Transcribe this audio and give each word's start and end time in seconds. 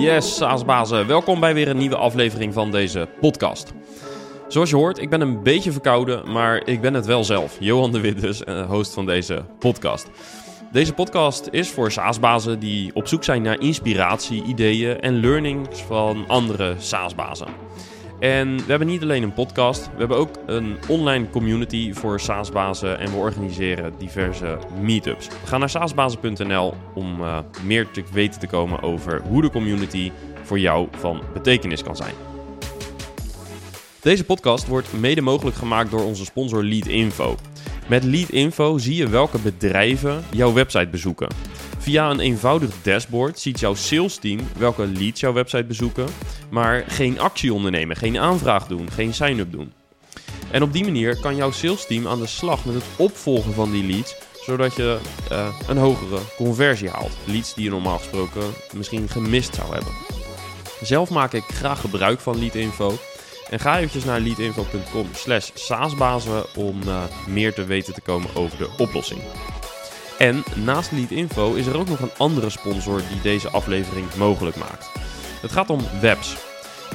Yes, 0.00 0.36
SaaS-bazen, 0.36 1.06
welkom 1.06 1.40
bij 1.40 1.54
weer 1.54 1.68
een 1.68 1.76
nieuwe 1.76 1.96
aflevering 1.96 2.52
van 2.54 2.70
deze 2.70 3.08
podcast. 3.20 3.72
Zoals 4.48 4.70
je 4.70 4.76
hoort, 4.76 4.98
ik 4.98 5.10
ben 5.10 5.20
een 5.20 5.42
beetje 5.42 5.72
verkouden, 5.72 6.32
maar 6.32 6.66
ik 6.66 6.80
ben 6.80 6.94
het 6.94 7.06
wel 7.06 7.24
zelf. 7.24 7.56
Johan 7.58 7.92
de 7.92 8.00
Wit 8.00 8.20
dus, 8.20 8.44
eh, 8.44 8.68
host 8.68 8.94
van 8.94 9.06
deze 9.06 9.44
podcast. 9.58 10.10
Deze 10.72 10.92
podcast 10.92 11.48
is 11.50 11.70
voor 11.70 11.92
SaaS-bazen 11.92 12.58
die 12.58 12.94
op 12.94 13.06
zoek 13.06 13.24
zijn 13.24 13.42
naar 13.42 13.60
inspiratie, 13.60 14.44
ideeën 14.44 15.00
en 15.00 15.20
learnings 15.20 15.82
van 15.82 16.24
andere 16.26 16.74
SaaS-bazen. 16.78 17.48
En 18.20 18.56
we 18.56 18.64
hebben 18.66 18.88
niet 18.88 19.02
alleen 19.02 19.22
een 19.22 19.32
podcast, 19.32 19.84
we 19.92 19.98
hebben 19.98 20.16
ook 20.16 20.30
een 20.46 20.76
online 20.88 21.30
community 21.30 21.92
voor 21.92 22.20
SaaS-bazen 22.20 22.98
en 22.98 23.10
we 23.10 23.16
organiseren 23.16 23.92
diverse 23.98 24.58
meetups. 24.80 25.28
Ga 25.44 25.58
naar 25.58 25.70
saasbazen.nl 25.70 26.74
om 26.94 27.20
uh, 27.20 27.38
meer 27.64 27.90
te 27.90 28.02
weten 28.12 28.40
te 28.40 28.46
komen 28.46 28.82
over 28.82 29.22
hoe 29.22 29.42
de 29.42 29.50
community 29.50 30.12
voor 30.42 30.58
jou 30.58 30.88
van 30.90 31.22
betekenis 31.32 31.82
kan 31.82 31.96
zijn. 31.96 32.14
Deze 34.00 34.24
podcast 34.24 34.66
wordt 34.66 34.92
mede 34.92 35.20
mogelijk 35.20 35.56
gemaakt 35.56 35.90
door 35.90 36.04
onze 36.04 36.24
sponsor 36.24 36.64
Leadinfo. 36.64 37.36
Met 37.88 38.04
Leadinfo 38.04 38.78
zie 38.78 38.96
je 38.96 39.08
welke 39.08 39.38
bedrijven 39.38 40.24
jouw 40.30 40.52
website 40.52 40.88
bezoeken. 40.88 41.28
Via 41.80 42.10
een 42.10 42.20
eenvoudig 42.20 42.70
dashboard 42.82 43.38
ziet 43.38 43.60
jouw 43.60 43.74
sales 43.74 44.16
team 44.16 44.40
welke 44.56 44.86
leads 44.86 45.20
jouw 45.20 45.32
website 45.32 45.64
bezoeken, 45.64 46.06
maar 46.50 46.84
geen 46.88 47.20
actie 47.20 47.54
ondernemen, 47.54 47.96
geen 47.96 48.18
aanvraag 48.18 48.66
doen, 48.66 48.90
geen 48.90 49.14
sign-up 49.14 49.52
doen. 49.52 49.72
En 50.50 50.62
op 50.62 50.72
die 50.72 50.84
manier 50.84 51.20
kan 51.20 51.36
jouw 51.36 51.50
sales 51.50 51.86
team 51.86 52.06
aan 52.08 52.18
de 52.20 52.26
slag 52.26 52.64
met 52.64 52.74
het 52.74 52.84
opvolgen 52.96 53.52
van 53.52 53.70
die 53.70 53.84
leads, 53.84 54.16
zodat 54.44 54.76
je 54.76 54.98
uh, 55.32 55.48
een 55.68 55.76
hogere 55.76 56.18
conversie 56.36 56.88
haalt. 56.88 57.16
Leads 57.24 57.54
die 57.54 57.64
je 57.64 57.70
normaal 57.70 57.98
gesproken 57.98 58.42
misschien 58.72 59.08
gemist 59.08 59.54
zou 59.54 59.72
hebben. 59.72 59.92
Zelf 60.82 61.10
maak 61.10 61.32
ik 61.32 61.44
graag 61.44 61.80
gebruik 61.80 62.20
van 62.20 62.38
Leadinfo. 62.38 62.98
En 63.50 63.60
ga 63.60 63.76
eventjes 63.76 64.04
naar 64.04 64.20
leadinfo.com 64.20 65.06
slash 65.14 65.50
saasbazen 65.54 66.44
om 66.56 66.80
uh, 66.86 67.02
meer 67.28 67.54
te 67.54 67.64
weten 67.64 67.94
te 67.94 68.00
komen 68.00 68.34
over 68.34 68.58
de 68.58 68.68
oplossing. 68.78 69.20
En 70.20 70.42
naast 70.64 70.92
Leadinfo 70.92 71.54
is 71.54 71.66
er 71.66 71.76
ook 71.76 71.88
nog 71.88 72.00
een 72.00 72.16
andere 72.16 72.50
sponsor 72.50 73.02
die 73.08 73.20
deze 73.22 73.50
aflevering 73.50 74.14
mogelijk 74.14 74.56
maakt. 74.56 74.90
Het 75.40 75.52
gaat 75.52 75.70
om 75.70 75.80
Webs. 76.00 76.36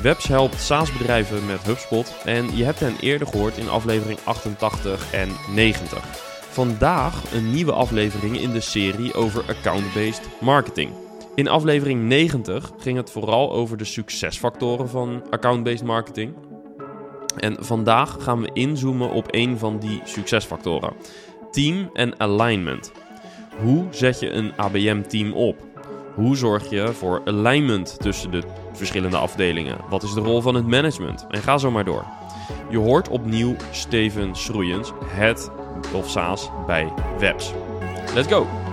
Webs 0.02 0.28
helpt 0.28 0.62
SaaS-bedrijven 0.62 1.46
met 1.46 1.64
HubSpot 1.64 2.16
en 2.26 2.58
je 2.58 2.64
hebt 2.64 2.80
hen 2.80 2.96
eerder 3.00 3.28
gehoord 3.28 3.58
in 3.58 3.70
aflevering 3.70 4.20
88 4.24 5.14
en 5.14 5.30
90. 5.54 6.00
Vandaag 6.50 7.34
een 7.34 7.52
nieuwe 7.52 7.72
aflevering 7.72 8.40
in 8.40 8.52
de 8.52 8.60
serie 8.60 9.14
over 9.14 9.44
account-based 9.48 10.28
marketing. 10.42 10.92
In 11.36 11.48
aflevering 11.48 12.04
90 12.04 12.72
ging 12.78 12.98
het 12.98 13.12
vooral 13.12 13.52
over 13.52 13.78
de 13.78 13.86
succesfactoren 13.86 14.90
van 14.90 15.24
account-based 15.30 15.84
marketing. 15.84 16.34
En 17.38 17.58
vandaag 17.60 18.18
gaan 18.20 18.42
we 18.42 18.50
inzoomen 18.54 19.10
op 19.10 19.28
een 19.30 19.58
van 19.58 19.80
die 19.80 20.02
succesfactoren: 20.04 20.94
team 21.52 21.90
en 21.94 22.20
alignment. 22.20 22.92
Hoe 23.62 23.86
zet 23.90 24.20
je 24.20 24.30
een 24.30 24.54
ABM-team 24.56 25.34
op? 25.34 25.64
Hoe 26.16 26.38
zorg 26.38 26.70
je 26.70 26.94
voor 26.94 27.22
alignment 27.26 28.00
tussen 28.00 28.32
de 28.32 28.44
verschillende 28.74 29.18
afdelingen? 29.18 29.78
Wat 29.90 30.04
is 30.04 30.14
de 30.14 30.20
rol 30.20 30.42
van 30.42 30.56
het 30.56 30.68
management? 30.68 31.26
En 31.30 31.42
ga 31.42 31.58
zo 31.58 31.72
maar 31.72 31.86
door. 31.86 32.06
Je 32.70 32.78
hoort 32.78 33.10
opnieuw 33.10 33.56
Steven 33.72 34.36
Schroeiens, 34.36 34.92
Head 35.06 35.52
of 35.94 36.10
SaaS 36.10 36.50
bij 36.68 36.94
Webs. 37.20 37.54
Let's 38.14 38.28
go! 38.28 38.65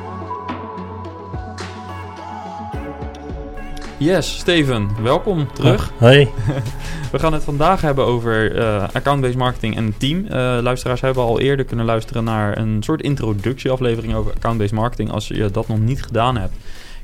Yes, 4.02 4.38
Steven, 4.38 4.88
welkom 5.02 5.52
terug. 5.52 5.92
Hoi. 5.98 6.28
We 7.12 7.18
gaan 7.18 7.32
het 7.32 7.44
vandaag 7.44 7.80
hebben 7.80 8.04
over 8.04 8.56
uh, 8.56 8.88
account-based 8.92 9.36
marketing 9.36 9.76
en 9.76 9.94
team. 9.98 10.18
Uh, 10.24 10.30
luisteraars 10.62 11.00
hebben 11.00 11.22
al 11.22 11.40
eerder 11.40 11.64
kunnen 11.64 11.84
luisteren 11.84 12.24
naar 12.24 12.58
een 12.58 12.82
soort 12.82 13.02
introductieaflevering 13.02 14.14
over 14.14 14.32
account-based 14.32 14.74
marketing. 14.74 15.10
Als 15.10 15.28
je 15.28 15.50
dat 15.50 15.68
nog 15.68 15.78
niet 15.78 16.02
gedaan 16.02 16.36
hebt, 16.36 16.54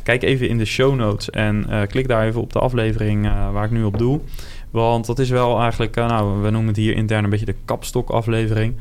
kijk 0.03 0.23
even 0.23 0.49
in 0.49 0.59
de 0.59 0.65
show 0.65 0.95
notes 0.95 1.31
en 1.31 1.67
uh, 1.71 1.81
klik 1.89 2.09
daar 2.09 2.27
even 2.27 2.41
op 2.41 2.53
de 2.53 2.59
aflevering 2.59 3.31
waar 3.53 3.65
ik 3.65 3.71
nu 3.71 3.85
op 3.85 3.99
doe. 3.99 4.21
Want 4.71 5.07
dat 5.07 5.19
is 5.19 5.31
wel 5.31 5.61
eigenlijk, 5.61 5.95
nou, 5.95 6.43
we 6.43 6.51
noemen 6.51 6.69
het 6.69 6.77
hier 6.77 6.95
intern 6.97 7.25
een 7.25 7.31
beetje 7.31 7.47
de 7.47 7.55
kapstok-aflevering. 7.65 8.75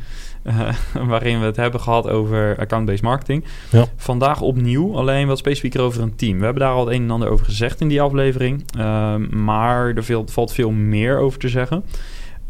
Uh, 0.43 0.69
waarin 1.09 1.39
we 1.39 1.45
het 1.45 1.55
hebben 1.55 1.79
gehad 1.79 2.09
over 2.09 2.57
account-based 2.59 3.01
marketing. 3.01 3.43
Ja. 3.71 3.85
Vandaag 3.95 4.41
opnieuw, 4.41 4.95
alleen 4.95 5.27
wat 5.27 5.37
specifieker 5.37 5.81
over 5.81 6.01
een 6.01 6.15
team. 6.15 6.37
We 6.37 6.43
hebben 6.43 6.63
daar 6.63 6.73
al 6.73 6.85
het 6.85 6.95
een 6.95 7.03
en 7.03 7.11
ander 7.11 7.29
over 7.29 7.45
gezegd 7.45 7.81
in 7.81 7.87
die 7.87 8.01
aflevering. 8.01 8.63
Uh, 8.77 9.15
maar 9.15 9.95
er 9.95 10.03
veel, 10.03 10.25
valt 10.27 10.53
veel 10.53 10.71
meer 10.71 11.17
over 11.17 11.39
te 11.39 11.49
zeggen. 11.49 11.83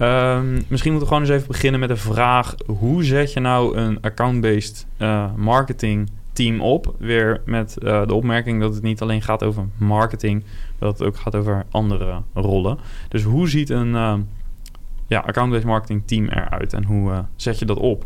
Uh, 0.02 0.40
misschien 0.68 0.92
moeten 0.92 1.10
we 1.10 1.16
gewoon 1.16 1.22
eens 1.22 1.30
even 1.30 1.48
beginnen 1.48 1.80
met 1.80 1.90
de 1.90 1.96
vraag: 1.96 2.56
hoe 2.66 3.04
zet 3.04 3.34
je 3.34 3.40
nou 3.40 3.78
een 3.78 3.98
account-based 4.02 4.86
uh, 4.98 5.26
marketing 5.36 6.10
team 6.38 6.62
op? 6.62 6.96
Weer 6.98 7.42
met 7.46 7.74
de 7.80 8.14
opmerking 8.14 8.62
dat 8.62 8.74
het 8.74 8.84
niet 8.84 9.02
alleen 9.02 9.22
gaat 9.22 9.44
over 9.44 9.68
marketing, 9.78 10.44
dat 10.80 11.00
het 11.00 11.08
ook 11.08 11.18
gaat 11.18 11.36
over 11.36 11.66
andere 11.72 12.22
rollen. 12.34 12.78
Dus 13.10 13.24
hoe 13.24 13.50
ziet 13.50 13.70
een 13.70 13.96
ja, 15.08 15.20
account-based 15.20 15.66
marketing 15.66 16.02
team 16.06 16.28
eruit 16.28 16.74
en 16.74 16.84
hoe 16.84 17.12
uh, 17.12 17.20
zet 17.36 17.60
je 17.60 17.66
dat 17.66 17.78
op? 17.78 18.06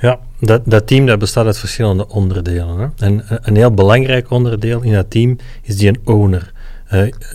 Ja, 0.00 0.18
dat, 0.38 0.62
dat 0.64 0.86
team 0.86 1.06
dat 1.06 1.18
bestaat 1.18 1.46
uit 1.46 1.58
verschillende 1.58 2.08
onderdelen. 2.08 2.78
Hè? 2.78 3.06
En 3.06 3.24
een 3.26 3.56
heel 3.56 3.74
belangrijk 3.74 4.30
onderdeel 4.30 4.82
in 4.82 4.92
dat 4.92 5.10
team 5.10 5.36
is 5.62 5.76
die 5.76 5.88
een 5.88 6.00
owner. 6.04 6.52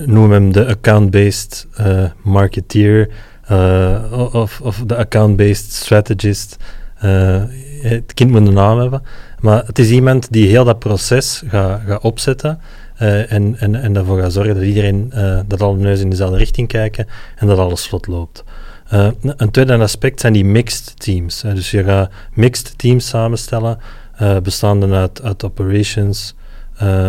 Noem 0.05 0.31
hem 0.31 0.51
de 0.51 0.67
account-based 0.67 1.67
marketeer 2.21 3.09
of, 4.31 4.61
of 4.61 4.83
de 4.85 4.95
account-based 4.95 5.71
strategist. 5.71 6.57
het 7.81 8.13
kind 8.13 8.31
moet 8.31 8.47
een 8.47 8.53
naam 8.53 8.79
hebben. 8.79 9.01
Maar 9.41 9.65
het 9.65 9.79
is 9.79 9.89
iemand 9.89 10.31
die 10.31 10.47
heel 10.47 10.63
dat 10.63 10.79
proces 10.79 11.43
gaat, 11.47 11.81
gaat 11.85 12.01
opzetten 12.01 12.59
uh, 13.01 13.31
en, 13.31 13.55
en, 13.59 13.75
en 13.75 13.95
ervoor 13.95 14.19
gaan 14.19 14.31
zorgen 14.31 14.53
dat 14.55 14.63
iedereen, 14.63 15.11
uh, 15.15 15.39
dat 15.47 15.61
alle 15.61 15.77
neuzen 15.77 16.03
in 16.03 16.09
dezelfde 16.09 16.37
richting 16.37 16.67
kijken 16.67 17.07
en 17.35 17.47
dat 17.47 17.57
alles 17.57 17.87
vlot 17.87 18.07
loopt. 18.07 18.43
Uh, 18.93 19.07
een 19.21 19.51
tweede 19.51 19.77
aspect 19.77 20.19
zijn 20.19 20.33
die 20.33 20.45
mixed 20.45 20.99
teams. 20.99 21.41
dus 21.41 21.71
je 21.71 21.83
gaat 21.83 22.11
mixed 22.33 22.77
teams 22.77 23.07
samenstellen, 23.07 23.77
bestaande 24.43 24.95
uit, 24.95 25.21
uit 25.21 25.43
operations, 25.43 26.35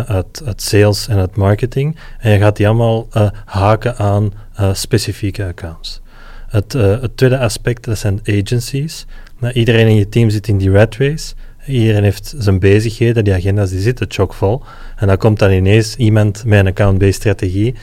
uit, 0.07 0.43
uit, 0.45 0.63
sales 0.63 1.09
en 1.09 1.17
uit 1.17 1.37
marketing. 1.37 1.97
En 2.19 2.33
je 2.33 2.39
gaat 2.39 2.57
die 2.57 2.67
allemaal 2.67 3.09
haken 3.45 3.97
aan 3.97 4.33
specifieke 4.73 5.47
accounts. 5.47 6.01
Het, 6.49 6.73
het, 6.73 7.17
tweede 7.17 7.39
aspect, 7.39 7.85
dat 7.85 7.99
zijn 7.99 8.21
agencies. 8.25 9.07
Nou, 9.39 9.53
iedereen 9.53 9.87
in 9.87 9.97
je 9.97 10.09
team 10.09 10.31
zit 10.31 10.49
in 10.49 10.59
die 10.59 10.71
red 10.71 10.97
race. 10.97 11.35
Iedereen 11.67 12.03
heeft 12.03 12.35
zijn 12.39 12.59
bezigheden, 12.59 13.25
die 13.25 13.35
agenda's 13.35 13.71
die 13.71 13.81
zitten 13.81 14.07
chockvol. 14.09 14.63
En 14.97 15.07
dan 15.07 15.17
komt 15.17 15.39
dan 15.39 15.51
ineens 15.51 15.97
iemand 15.97 16.45
met 16.45 16.59
een 16.59 16.67
account-based 16.67 17.15
strategie 17.15 17.75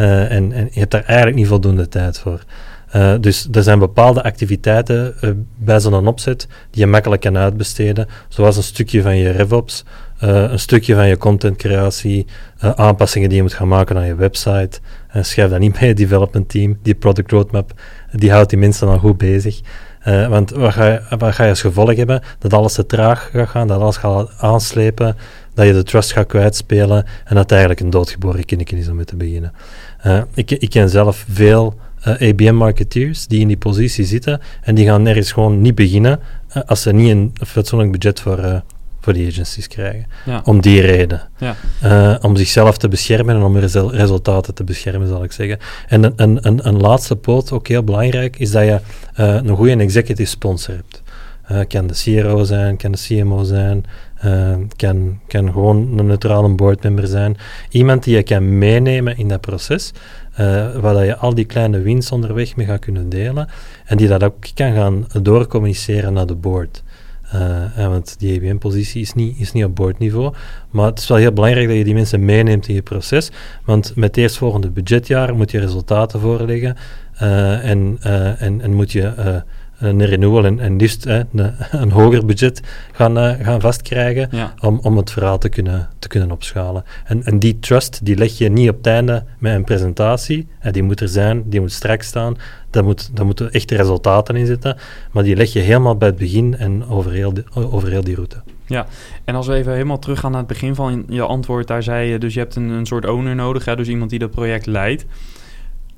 uh, 0.00 0.32
en, 0.32 0.52
en, 0.52 0.68
je 0.72 0.78
hebt 0.78 0.90
daar 0.90 1.04
eigenlijk 1.04 1.36
niet 1.36 1.46
voldoende 1.46 1.88
tijd 1.88 2.18
voor. 2.18 2.44
Uh, 2.96 3.14
dus 3.20 3.48
er 3.52 3.62
zijn 3.62 3.78
bepaalde 3.78 4.22
activiteiten 4.22 5.14
uh, 5.20 5.30
bij 5.56 5.80
zo'n 5.80 6.06
opzet 6.06 6.48
die 6.70 6.80
je 6.80 6.86
makkelijk 6.86 7.22
kan 7.22 7.38
uitbesteden, 7.38 8.06
zoals 8.28 8.56
een 8.56 8.62
stukje 8.62 9.02
van 9.02 9.16
je 9.16 9.30
RevOps, 9.30 9.84
een 10.18 10.58
stukje 10.58 10.94
van 10.94 11.08
je 11.08 11.16
contentcreatie, 11.16 12.26
aanpassingen 12.58 13.28
die 13.28 13.36
je 13.36 13.42
moet 13.42 13.54
gaan 13.54 13.68
maken 13.68 13.96
aan 13.96 14.06
je 14.06 14.14
website. 14.14 14.80
schrijf 15.12 15.50
dat 15.50 15.58
niet 15.58 15.78
bij 15.78 15.88
je 15.88 15.94
development 15.94 16.48
team. 16.48 16.78
Die 16.82 16.94
product 16.94 17.30
roadmap, 17.30 17.72
die 18.12 18.30
houdt 18.30 18.50
die 18.50 18.58
mensen 18.58 18.86
dan 18.86 18.98
goed 18.98 19.18
bezig. 19.18 19.60
Uh, 20.08 20.28
want 20.28 20.50
wat 20.50 20.72
ga, 20.72 21.44
je, 21.44 21.48
als 21.48 21.60
gevolg 21.60 21.96
hebben? 21.96 22.22
Dat 22.38 22.52
alles 22.52 22.72
te 22.72 22.86
traag 22.86 23.30
gaat 23.32 23.48
gaan, 23.48 23.66
dat 23.66 23.80
alles 23.80 23.96
gaat 23.96 24.30
aanslepen, 24.38 25.16
dat 25.54 25.66
je 25.66 25.72
de 25.72 25.82
trust 25.82 26.12
gaat 26.12 26.26
kwijtspelen 26.26 27.04
en 27.04 27.34
dat 27.34 27.38
het 27.38 27.50
eigenlijk 27.50 27.80
een 27.80 27.90
doodgeboren 27.90 28.44
kindje 28.44 28.76
is 28.76 28.88
om 28.88 28.96
mee 28.96 29.04
te 29.04 29.16
beginnen. 29.16 29.52
Uh, 30.06 30.22
ik, 30.34 30.50
ik 30.50 30.70
ken 30.70 30.88
zelf 30.88 31.24
veel 31.30 31.74
uh, 32.06 32.20
eh, 32.20 32.30
ABM-marketeers 32.30 33.26
die 33.26 33.40
in 33.40 33.48
die 33.48 33.56
positie 33.56 34.04
zitten 34.04 34.40
en 34.62 34.74
die 34.74 34.86
gaan 34.86 35.02
nergens 35.02 35.32
gewoon 35.32 35.60
niet 35.60 35.74
beginnen 35.74 36.20
als 36.66 36.82
ze 36.82 36.92
niet 36.92 37.10
een 37.10 37.32
fatsoenlijk 37.46 37.92
budget 37.92 38.20
voor 38.20 38.62
voor 39.00 39.12
die 39.12 39.28
agencies 39.28 39.68
krijgen. 39.68 40.06
Ja. 40.24 40.40
Om 40.44 40.60
die 40.60 40.80
reden. 40.80 41.28
Ja. 41.38 41.56
Uh, 41.84 42.16
om 42.24 42.36
zichzelf 42.36 42.78
te 42.78 42.88
beschermen 42.88 43.36
en 43.36 43.42
om 43.42 43.58
resultaten 43.88 44.54
te 44.54 44.64
beschermen, 44.64 45.08
zal 45.08 45.24
ik 45.24 45.32
zeggen. 45.32 45.58
En 45.88 46.12
een, 46.16 46.38
een, 46.46 46.66
een 46.66 46.80
laatste 46.80 47.16
poot, 47.16 47.52
ook 47.52 47.68
heel 47.68 47.84
belangrijk, 47.84 48.38
is 48.38 48.50
dat 48.50 48.64
je 48.64 48.80
uh, 49.20 49.34
een 49.34 49.56
goede 49.56 49.76
executive 49.76 50.30
sponsor 50.30 50.74
hebt. 50.74 51.02
Uh, 51.52 51.60
kan 51.68 51.86
de 51.86 51.94
CRO 51.94 52.44
zijn, 52.44 52.76
kan 52.76 52.92
de 52.92 52.98
CMO 52.98 53.42
zijn, 53.42 53.84
kan, 54.76 55.20
kan 55.26 55.52
gewoon 55.52 55.98
een 55.98 56.06
neutrale 56.06 56.48
boardmember 56.48 57.06
zijn. 57.06 57.36
Iemand 57.70 58.04
die 58.04 58.16
je 58.16 58.22
kan 58.22 58.58
meenemen 58.58 59.16
in 59.16 59.28
dat 59.28 59.40
proces, 59.40 59.92
waar 60.80 60.94
dat 60.94 61.04
je 61.04 61.16
al 61.16 61.34
die 61.34 61.44
kleine 61.44 61.80
wins 61.80 62.12
onderweg 62.12 62.56
mee 62.56 62.66
gaat 62.66 62.78
kunnen 62.78 63.08
delen 63.08 63.48
en 63.84 63.96
die 63.96 64.08
dat 64.08 64.22
ook 64.22 64.36
kan 64.54 64.74
gaan 64.74 65.06
doorcommuniceren 65.22 66.12
naar 66.12 66.26
de 66.26 66.34
board. 66.34 66.82
Want 67.76 68.18
die 68.18 68.32
EBM-positie 68.32 69.00
is 69.00 69.14
niet, 69.14 69.38
is 69.38 69.52
niet 69.52 69.64
op 69.64 69.76
boordniveau. 69.76 70.34
Maar 70.70 70.86
het 70.86 70.98
is 70.98 71.08
wel 71.08 71.18
heel 71.18 71.32
belangrijk 71.32 71.68
dat 71.68 71.76
je 71.76 71.84
die 71.84 71.94
mensen 71.94 72.24
meeneemt 72.24 72.68
in 72.68 72.74
je 72.74 72.82
proces. 72.82 73.30
Want 73.64 73.92
met 73.96 74.08
het 74.08 74.16
eerstvolgende 74.16 74.70
budgetjaar 74.70 75.34
moet 75.34 75.50
je 75.50 75.60
resultaten 75.60 76.20
voorleggen. 76.20 76.76
en, 77.62 77.98
en, 78.38 78.60
en 78.60 78.74
moet 78.74 78.92
je 78.92 79.42
een 79.80 80.04
renewal 80.04 80.44
en, 80.44 80.60
en 80.60 80.76
liefst 80.76 81.06
een, 81.06 81.26
een, 81.70 81.90
hoger 81.90 82.26
budget 82.26 82.62
gaan, 82.92 83.18
uh, 83.18 83.32
gaan 83.42 83.60
vastkrijgen 83.60 84.30
om, 84.60 84.78
om 84.82 84.96
het 84.96 85.10
verhaal 85.10 85.38
te 85.38 85.48
kunnen, 85.48 85.88
te 85.98 86.08
kunnen 86.08 86.30
opschalen. 86.30 86.84
En, 87.04 87.24
en 87.24 87.38
die 87.38 87.58
trust 87.58 88.04
die 88.04 88.16
leg 88.16 88.38
je 88.38 88.48
niet 88.48 88.68
op 88.68 88.76
het 88.76 88.86
einde 88.86 89.24
met 89.38 89.54
een 89.54 89.64
presentatie. 89.64 90.48
die 90.70 90.82
moet 90.82 91.00
er 91.00 91.08
zijn, 91.08 91.42
die 91.46 91.60
moet 91.60 91.72
strak 91.72 92.02
staan. 92.02 92.36
Daar, 92.70 92.84
moet, 92.84 93.16
daar 93.16 93.26
moeten 93.26 93.52
echte 93.52 93.76
resultaten 93.76 94.36
in 94.36 94.46
zitten. 94.46 94.76
Maar 95.12 95.22
die 95.22 95.36
leg 95.36 95.52
je 95.52 95.60
helemaal 95.60 95.96
bij 95.96 96.08
het 96.08 96.18
begin 96.18 96.56
en 96.56 96.86
over 96.86 97.12
heel, 97.12 97.34
die, 97.34 97.44
over 97.54 97.90
heel 97.90 98.04
die 98.04 98.14
route. 98.14 98.36
Ja, 98.66 98.86
en 99.24 99.34
als 99.34 99.46
we 99.46 99.54
even 99.54 99.72
helemaal 99.72 99.98
teruggaan 99.98 100.30
naar 100.30 100.40
het 100.40 100.48
begin 100.48 100.74
van 100.74 101.04
je 101.08 101.22
antwoord, 101.22 101.66
daar 101.66 101.82
zei 101.82 102.10
je 102.10 102.18
dus 102.18 102.34
je 102.34 102.40
hebt 102.40 102.56
een, 102.56 102.68
een 102.68 102.86
soort 102.86 103.06
owner 103.06 103.34
nodig, 103.34 103.64
hè, 103.64 103.76
dus 103.76 103.88
iemand 103.88 104.10
die 104.10 104.18
dat 104.18 104.30
project 104.30 104.66
leidt. 104.66 105.06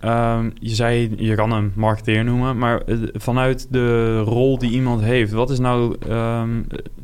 Ehm, 0.03 0.51
je 0.61 0.75
zei, 0.75 1.15
je 1.17 1.35
kan 1.35 1.53
hem 1.53 1.73
marketeer 1.75 2.25
noemen, 2.25 2.59
maar 2.59 2.81
eh, 2.81 2.97
vanuit 3.13 3.67
de 3.71 4.19
rol 4.19 4.59
die 4.59 4.71
iemand 4.71 5.03
heeft, 5.03 5.33
wat 5.33 5.51
is 5.51 5.59
nou, 5.59 5.97
ehm, 6.09 6.49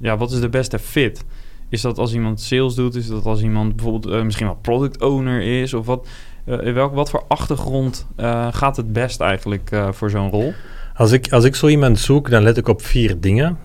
ja, 0.00 0.16
wat 0.16 0.30
is 0.30 0.40
de 0.40 0.48
beste 0.48 0.78
fit? 0.78 1.24
Is 1.68 1.80
dat 1.80 1.98
als 1.98 2.14
iemand 2.14 2.40
sales 2.40 2.74
doet? 2.74 2.94
Is 2.94 3.06
dat 3.06 3.24
als 3.24 3.42
iemand 3.42 3.76
bijvoorbeeld 3.76 4.14
uh, 4.14 4.22
misschien 4.22 4.46
wel 4.46 4.58
product 4.62 5.02
owner 5.02 5.62
is? 5.62 5.74
Of 5.74 5.86
wat, 5.86 6.08
uh, 6.46 6.72
welk, 6.72 6.94
wat 6.94 7.10
voor 7.10 7.24
achtergrond 7.28 8.06
gaat 8.50 8.76
het 8.76 8.92
best 8.92 9.20
eigenlijk 9.20 9.70
voor 9.90 10.10
zo'n 10.10 10.30
rol? 10.30 10.52
Als 10.94 11.12
ik, 11.12 11.32
als 11.32 11.44
ik 11.44 11.54
zo 11.54 11.66
iemand 11.66 11.98
zoek, 11.98 12.30
dan 12.30 12.42
let 12.42 12.56
ik 12.56 12.68
op 12.68 12.82
vier 12.82 13.20
dingen. 13.20 13.58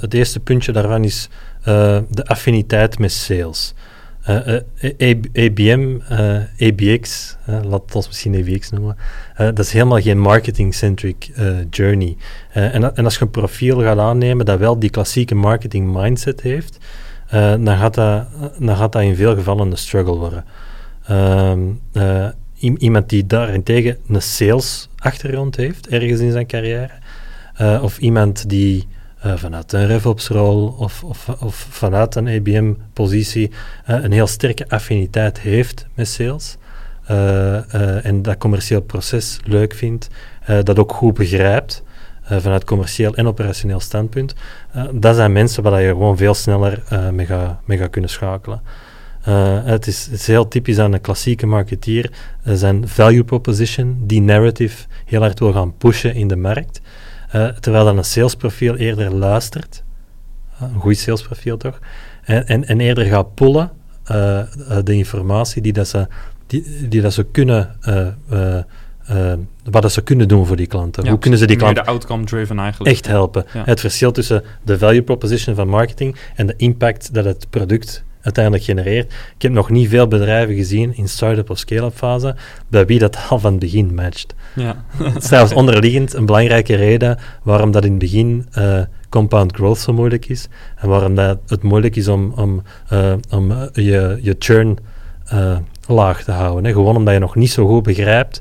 het 0.00 0.14
eerste 0.14 0.40
puntje 0.40 0.72
daarvan 0.72 1.04
is 1.04 1.28
de 1.64 2.24
affiniteit 2.24 2.98
met 2.98 3.12
sales. 3.12 3.74
Uh, 4.30 4.60
uh, 4.98 5.14
ABM, 5.34 5.98
uh, 6.12 6.68
ABX, 6.68 7.36
laat 7.46 7.82
het 7.84 7.94
ons 7.94 8.06
misschien 8.06 8.34
ABX 8.34 8.70
noemen, 8.70 8.96
dat 9.36 9.58
is 9.58 9.72
helemaal 9.72 10.00
geen 10.00 10.18
marketing-centric 10.18 11.30
journey. 11.70 12.16
En, 12.52 12.96
en, 12.96 13.04
als 13.04 13.14
je 13.14 13.24
een 13.24 13.30
profiel 13.30 13.80
gaat 13.80 13.98
aannemen 13.98 14.46
dat 14.46 14.58
wel 14.58 14.78
die 14.78 14.90
klassieke 14.90 15.34
marketing 15.34 15.92
mindset 15.92 16.40
heeft, 16.40 16.78
dan, 17.30 17.76
gaat 17.76 17.94
dat, 17.94 18.26
dan 18.58 18.76
gaat 18.76 18.92
dat 18.92 19.02
in 19.02 19.16
veel 19.16 19.34
gevallen 19.34 19.70
een 19.70 19.76
struggle 19.76 20.16
worden. 20.16 20.44
Ehm, 21.04 21.60
iemand 22.78 23.08
die 23.08 23.26
daarentegen 23.26 23.96
een 24.08 24.22
sales 24.22 24.88
achtergrond 24.96 25.56
heeft, 25.56 25.88
ergens 25.88 26.20
in 26.20 26.32
zijn 26.32 26.46
carrière, 26.46 26.90
of 27.82 27.98
iemand 27.98 28.48
die 28.48 28.86
uh, 29.26 29.32
vanuit 29.36 29.72
een 29.72 29.86
RevOps-rol 29.86 30.74
of, 30.78 31.04
of, 31.04 31.28
of, 31.28 31.66
vanuit 31.70 32.14
een 32.14 32.28
ABM-positie 32.28 33.50
uh, 33.50 33.96
eh, 33.96 34.04
een 34.04 34.12
heel 34.12 34.26
sterke 34.26 34.68
affiniteit 34.68 35.40
heeft 35.40 35.86
met 35.94 36.08
sales. 36.08 36.56
Uh, 37.10 38.04
en 38.06 38.22
dat 38.22 38.38
commercieel 38.38 38.80
proces 38.80 39.38
leuk 39.44 39.74
vindt, 39.74 40.08
dat 40.62 40.78
ook 40.78 40.92
goed 40.92 41.14
begrijpt 41.14 41.82
vanuit 42.22 42.64
commercieel 42.64 43.14
en 43.14 43.26
operationeel 43.26 43.80
standpunt. 43.80 44.34
dat 44.92 45.16
zijn 45.16 45.32
mensen 45.32 45.62
waar 45.62 45.82
je 45.82 45.88
gewoon 45.88 46.16
veel 46.16 46.34
sneller 46.34 46.82
mee 47.12 47.26
gaat 47.26 47.60
mee 47.64 47.88
kunnen 47.88 48.10
schakelen. 48.10 48.62
het, 49.64 49.86
is, 49.86 50.04
het 50.04 50.20
is 50.20 50.26
heel 50.26 50.48
typisch 50.48 50.78
aan 50.78 50.92
een 50.92 51.00
klassieke 51.00 51.46
marketeer, 51.46 52.10
zijn 52.44 52.88
value 52.88 53.24
proposition, 53.24 54.02
die 54.02 54.20
narrative 54.20 54.86
heel 55.04 55.20
hard 55.20 55.38
wil 55.38 55.52
gaan 55.52 55.76
pushen 55.76 56.14
in 56.14 56.28
de 56.28 56.36
markt. 56.36 56.80
Uh, 57.34 57.46
terwijl 57.46 57.84
dan 57.84 57.98
een 57.98 58.04
salesprofiel 58.04 58.76
eerder 58.76 59.14
luistert, 59.14 59.82
uh, 60.54 60.68
een 60.74 60.80
goed 60.80 60.96
salesprofiel 60.98 61.56
toch, 61.56 61.78
en, 62.22 62.46
en, 62.46 62.64
en 62.66 62.80
eerder 62.80 63.04
gaat 63.04 63.34
pullen 63.34 63.70
uh, 64.10 64.42
de 64.84 64.94
informatie 64.94 65.62
die, 65.62 65.72
dat 65.72 65.88
ze, 65.88 66.06
die, 66.46 66.88
die 66.88 67.00
dat 67.00 67.12
ze 67.12 67.24
kunnen, 67.24 67.76
wat 69.70 69.82
dat 69.82 69.92
ze 69.92 70.02
kunnen 70.02 70.28
doen 70.28 70.46
voor 70.46 70.56
die 70.56 70.66
klanten. 70.66 71.08
Hoe 71.08 71.18
kunnen 71.18 71.38
ze 71.38 71.46
die 71.46 71.56
klanten 71.56 71.84
de 71.84 71.90
outcome 71.90 72.24
driven 72.24 72.58
eigenlijk. 72.58 72.90
echt 72.90 73.06
helpen? 73.06 73.44
Het 73.48 73.80
verschil 73.80 74.12
tussen 74.12 74.42
de 74.62 74.78
value 74.78 75.02
proposition 75.02 75.54
van 75.54 75.68
marketing 75.68 76.16
en 76.34 76.46
de 76.46 76.54
impact 76.56 77.14
dat 77.14 77.24
het 77.24 77.46
product 77.50 78.04
uiteindelijk 78.22 78.64
genereert. 78.64 79.12
Ik 79.34 79.42
heb 79.42 79.52
nog 79.52 79.70
niet 79.70 79.88
veel 79.88 80.08
bedrijven 80.08 80.54
gezien 80.54 80.96
in 80.96 81.08
start-up 81.08 81.50
of 81.50 81.58
scale-up 81.58 81.94
fase 81.94 82.36
bij 82.68 82.86
wie 82.86 82.98
dat 82.98 83.18
al 83.28 83.38
van 83.38 83.50
het 83.50 83.60
begin 83.60 83.94
matcht. 83.94 84.34
Ja. 84.54 84.84
zelfs 85.18 85.52
onderliggend 85.60 86.14
een 86.14 86.26
belangrijke 86.26 86.74
reden 86.74 87.18
waarom 87.42 87.70
dat 87.70 87.84
in 87.84 87.90
het 87.90 87.98
begin 87.98 88.46
uh, 88.58 88.80
compound 89.08 89.52
growth 89.52 89.78
zo 89.78 89.92
moeilijk 89.92 90.26
is 90.26 90.48
en 90.76 90.88
waarom 90.88 91.14
dat 91.14 91.38
het 91.46 91.62
moeilijk 91.62 91.96
is 91.96 92.08
om, 92.08 92.32
om, 92.36 92.62
uh, 92.92 93.12
om 93.30 93.50
uh, 93.50 93.62
je, 93.72 94.18
je 94.22 94.36
churn 94.38 94.78
laag 95.86 96.24
te 96.24 96.32
houden. 96.32 96.64
Hè. 96.64 96.72
Gewoon 96.72 96.96
omdat 96.96 97.14
je 97.14 97.20
nog 97.20 97.34
niet 97.34 97.50
zo 97.50 97.66
goed 97.66 97.82
begrijpt 97.82 98.40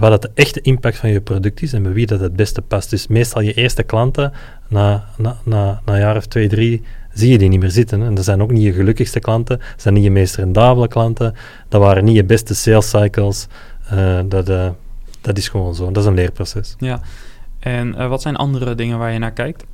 wat 0.00 0.12
het 0.12 0.22
de 0.22 0.30
echte 0.34 0.60
impact 0.60 0.96
van 0.96 1.10
je 1.10 1.20
product 1.20 1.62
is 1.62 1.72
en 1.72 1.82
bij 1.82 1.92
wie 1.92 2.06
dat 2.06 2.20
het 2.20 2.36
beste 2.36 2.62
past. 2.62 2.90
Dus 2.90 3.06
meestal 3.06 3.42
je 3.42 3.52
eerste 3.52 3.82
klanten, 3.82 4.32
na, 4.68 5.04
na, 5.16 5.36
na, 5.44 5.80
na 5.84 5.92
een 5.92 6.00
jaar 6.00 6.16
of 6.16 6.26
twee, 6.26 6.48
drie, 6.48 6.82
zie 7.12 7.30
je 7.30 7.38
die 7.38 7.48
niet 7.48 7.60
meer 7.60 7.70
zitten. 7.70 8.02
En 8.02 8.14
dat 8.14 8.24
zijn 8.24 8.42
ook 8.42 8.50
niet 8.50 8.62
je 8.62 8.72
gelukkigste 8.72 9.20
klanten, 9.20 9.58
dat 9.58 9.82
zijn 9.82 9.94
niet 9.94 10.04
je 10.04 10.10
meest 10.10 10.36
rendabele 10.36 10.88
klanten, 10.88 11.34
dat 11.68 11.80
waren 11.80 12.04
niet 12.04 12.16
je 12.16 12.24
beste 12.24 12.54
sales 12.54 12.88
cycles. 12.90 13.46
Uh, 13.92 14.20
dat, 14.24 14.48
uh, 14.48 14.68
dat 15.20 15.38
is 15.38 15.48
gewoon 15.48 15.74
zo. 15.74 15.90
Dat 15.90 16.02
is 16.02 16.08
een 16.08 16.14
leerproces. 16.14 16.74
Ja. 16.78 17.00
En 17.58 17.94
uh, 17.98 18.08
wat 18.08 18.22
zijn 18.22 18.36
andere 18.36 18.74
dingen 18.74 18.98
waar 18.98 19.12
je 19.12 19.18
naar 19.18 19.32
kijkt? 19.32 19.64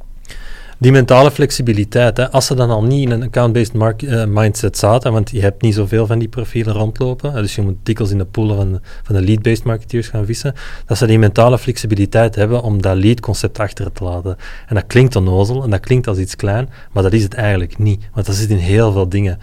Die 0.78 0.92
mentale 0.92 1.30
flexibiliteit, 1.30 2.16
hè, 2.16 2.30
als 2.30 2.46
ze 2.46 2.54
dan 2.54 2.70
al 2.70 2.82
niet 2.82 3.02
in 3.02 3.10
een 3.10 3.22
account-based 3.22 4.02
uh, 4.02 4.24
mindset 4.24 4.78
zaten, 4.78 5.12
want 5.12 5.30
je 5.30 5.40
hebt 5.40 5.62
niet 5.62 5.74
zoveel 5.74 6.06
van 6.06 6.18
die 6.18 6.28
profielen 6.28 6.74
rondlopen, 6.74 7.34
dus 7.34 7.54
je 7.54 7.62
moet 7.62 7.76
dikwijls 7.82 8.12
in 8.12 8.18
de 8.18 8.24
poelen 8.24 8.56
van, 8.56 8.80
van 9.02 9.14
de 9.14 9.22
lead-based 9.22 9.64
marketeers 9.64 10.08
gaan 10.08 10.26
vissen, 10.26 10.54
dat 10.86 10.98
ze 10.98 11.06
die 11.06 11.18
mentale 11.18 11.58
flexibiliteit 11.58 12.34
hebben 12.34 12.62
om 12.62 12.82
dat 12.82 12.96
lead-concept 12.96 13.58
achter 13.58 13.92
te 13.92 14.04
laten. 14.04 14.36
En 14.66 14.74
dat 14.74 14.86
klinkt 14.86 15.16
onnozel 15.16 15.62
en 15.62 15.70
dat 15.70 15.80
klinkt 15.80 16.06
als 16.06 16.18
iets 16.18 16.36
klein, 16.36 16.68
maar 16.92 17.02
dat 17.02 17.12
is 17.12 17.22
het 17.22 17.34
eigenlijk 17.34 17.78
niet, 17.78 18.04
want 18.14 18.26
dat 18.26 18.34
zit 18.34 18.50
in 18.50 18.56
heel 18.56 18.92
veel 18.92 19.08
dingen. 19.08 19.38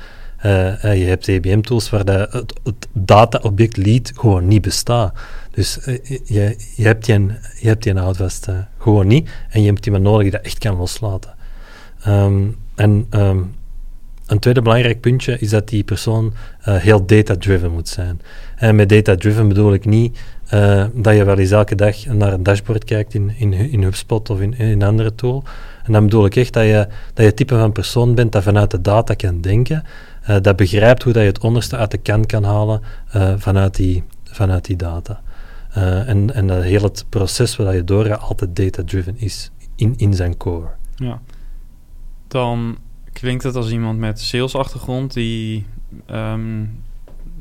Uh, 0.46 0.84
uh, 0.84 1.00
je 1.00 1.06
hebt 1.06 1.28
EBM-tools 1.28 1.90
waar 1.90 2.06
dat 2.06 2.34
het, 2.34 2.88
data-object 2.94 3.78
lead 3.78 4.12
gewoon 4.16 4.48
niet 4.48 4.62
bestaat. 4.62 5.14
Dus 5.52 5.80
je, 6.24 6.56
je, 6.76 6.84
hebt 6.84 7.06
die, 7.06 7.32
je 7.60 7.68
hebt 7.68 7.84
gewoon 8.84 9.08
niet. 9.08 9.30
En 9.50 9.62
je 9.62 9.68
hebt 9.68 9.86
iemand 9.86 10.04
nodig 10.04 10.22
die 10.22 10.32
dat 10.32 10.42
echt 10.42 10.58
kan 10.58 10.76
loslaten. 10.76 11.34
Um, 12.08 12.58
en 12.76 13.08
um, 13.10 13.56
een 14.26 14.40
tweede 14.40 14.62
belangrijk 14.62 15.00
puntje 15.00 15.40
is 15.40 15.50
dat 15.50 15.68
die 15.68 15.84
persoon 15.84 16.34
uh, 16.68 16.76
heel 16.76 17.06
data-driven 17.06 17.72
moet 17.72 17.90
zijn. 17.90 18.22
En 18.56 18.76
met 18.76 18.90
data-driven 18.90 19.48
bedoel 19.48 19.74
ik 19.74 19.86
niet 19.86 20.20
dat 20.94 21.16
je 21.16 21.24
wel 21.24 21.38
eens 21.38 21.52
elke 21.52 21.76
dag 21.76 22.06
naar 22.06 22.34
een 22.34 22.44
dashboard 22.44 22.84
kijkt 22.84 23.14
in, 23.14 23.34
in, 23.38 23.84
HubSpot 23.84 24.30
of 24.30 24.42
in, 24.42 24.56
een 24.58 24.84
andere 24.84 25.16
tool. 25.16 25.44
En 25.84 25.92
dan 25.94 26.04
bedoel 26.04 26.26
ik 26.26 26.36
echt 26.36 26.54
dat 26.54 26.64
je, 26.64 26.88
dat 27.14 27.26
je 27.26 27.34
type 27.34 27.58
van 27.58 27.72
persoon 27.72 28.16
bent 28.16 28.32
dat 28.32 28.44
vanuit 28.44 28.72
de 28.72 28.82
data 28.82 29.14
kan 29.14 29.42
denken, 29.42 29.84
dat 30.42 30.56
begrijpt 30.56 31.04
hoe 31.04 31.14
dat 31.14 31.22
je 31.22 31.28
het 31.28 31.40
onderste 31.40 31.78
uit 31.78 31.92
de 31.92 31.98
kan 31.98 32.26
kan 32.26 32.44
halen 32.44 32.82
vanuit, 33.38 33.76
die, 33.76 34.04
vanuit 34.24 34.66
die 34.66 34.76
data. 34.76 35.22
Uh, 35.78 36.10
en, 36.10 36.34
en 36.34 36.48
dat 36.48 36.64
heel 36.64 36.84
het 36.84 37.06
proces 37.10 37.56
waar 37.56 37.76
je 37.76 37.84
doorgaat 37.84 38.22
altijd 38.22 38.56
data-driven 38.56 39.18
is 39.18 39.52
in, 39.76 39.94
in 39.98 40.14
zijn 40.14 40.38
core. 40.38 40.70
Ja. 40.96 41.22
Dan 42.28 42.78
klinkt 43.12 43.44
het 43.44 43.56
als 43.56 43.72
iemand 43.72 44.00
met 44.00 44.20
salesachtergrond 44.20 45.14
die 45.14 45.66
um, 46.12 46.83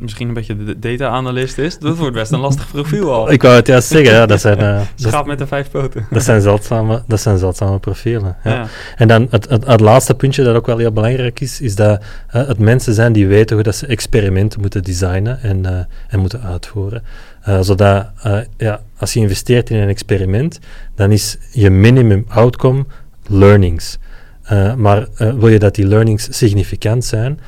misschien 0.02 0.28
een 0.28 0.34
beetje 0.34 0.64
de 0.64 0.78
data-analyst 0.78 1.58
is. 1.58 1.78
Dat 1.78 1.96
wordt 1.96 2.14
best 2.14 2.32
een 2.32 2.38
lastig 2.38 2.70
profiel 2.70 3.12
al. 3.12 3.32
Ik 3.32 3.42
wou 3.42 3.54
het 3.54 3.66
juist 3.66 3.88
zeggen, 3.88 4.14
ja. 4.14 4.26
Dat 4.26 4.40
zijn... 4.40 4.60
Uh, 4.72 4.80
Schaap 4.94 5.26
met 5.26 5.38
de 5.38 5.46
vijf 5.46 5.70
poten. 5.70 6.06
Dat 6.10 6.22
zijn 6.22 6.40
zeldzame, 6.40 7.02
dat 7.06 7.20
zijn 7.20 7.38
zeldzame 7.38 7.78
profielen. 7.78 8.36
Ja. 8.44 8.50
ja. 8.50 8.66
En 8.96 9.08
dan 9.08 9.26
het, 9.30 9.48
het, 9.48 9.66
het, 9.66 9.80
laatste 9.80 10.14
puntje 10.14 10.44
dat 10.44 10.56
ook 10.56 10.66
wel 10.66 10.78
heel 10.78 10.92
belangrijk 10.92 11.40
is, 11.40 11.60
is 11.60 11.74
dat 11.74 12.00
uh, 12.00 12.46
het 12.46 12.58
mensen 12.58 12.94
zijn 12.94 13.12
die 13.12 13.26
weten 13.26 13.54
hoe 13.54 13.64
dat 13.64 13.76
ze 13.76 13.86
experimenten 13.86 14.60
moeten 14.60 14.82
designen 14.82 15.42
en, 15.42 15.58
uh, 15.58 15.78
en 16.08 16.18
moeten 16.18 16.42
uitvoeren. 16.42 17.02
Uh, 17.48 17.60
zodat 17.60 18.06
ja, 18.56 18.80
als 18.98 19.12
je 19.12 19.20
investeert 19.20 19.70
in 19.70 19.76
een 19.76 19.88
experiment, 19.88 20.58
dan 20.94 21.10
is 21.12 21.38
je 21.50 21.70
minimum 21.70 22.24
outcome 22.28 22.84
learnings. 23.26 23.98
Maar 24.76 25.06
wil 25.16 25.48
je 25.48 25.58
dat 25.58 25.74
die 25.74 25.86
learnings 25.86 26.38
significant 26.38 27.04
zijn, 27.04 27.40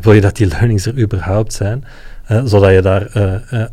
wil 0.00 0.12
je 0.12 0.20
dat 0.20 0.36
die 0.36 0.46
learnings 0.46 0.86
er 0.86 0.98
überhaupt 0.98 1.52
zijn, 1.52 1.84
zodat 2.44 2.70
je 2.70 2.82
daar 2.82 3.08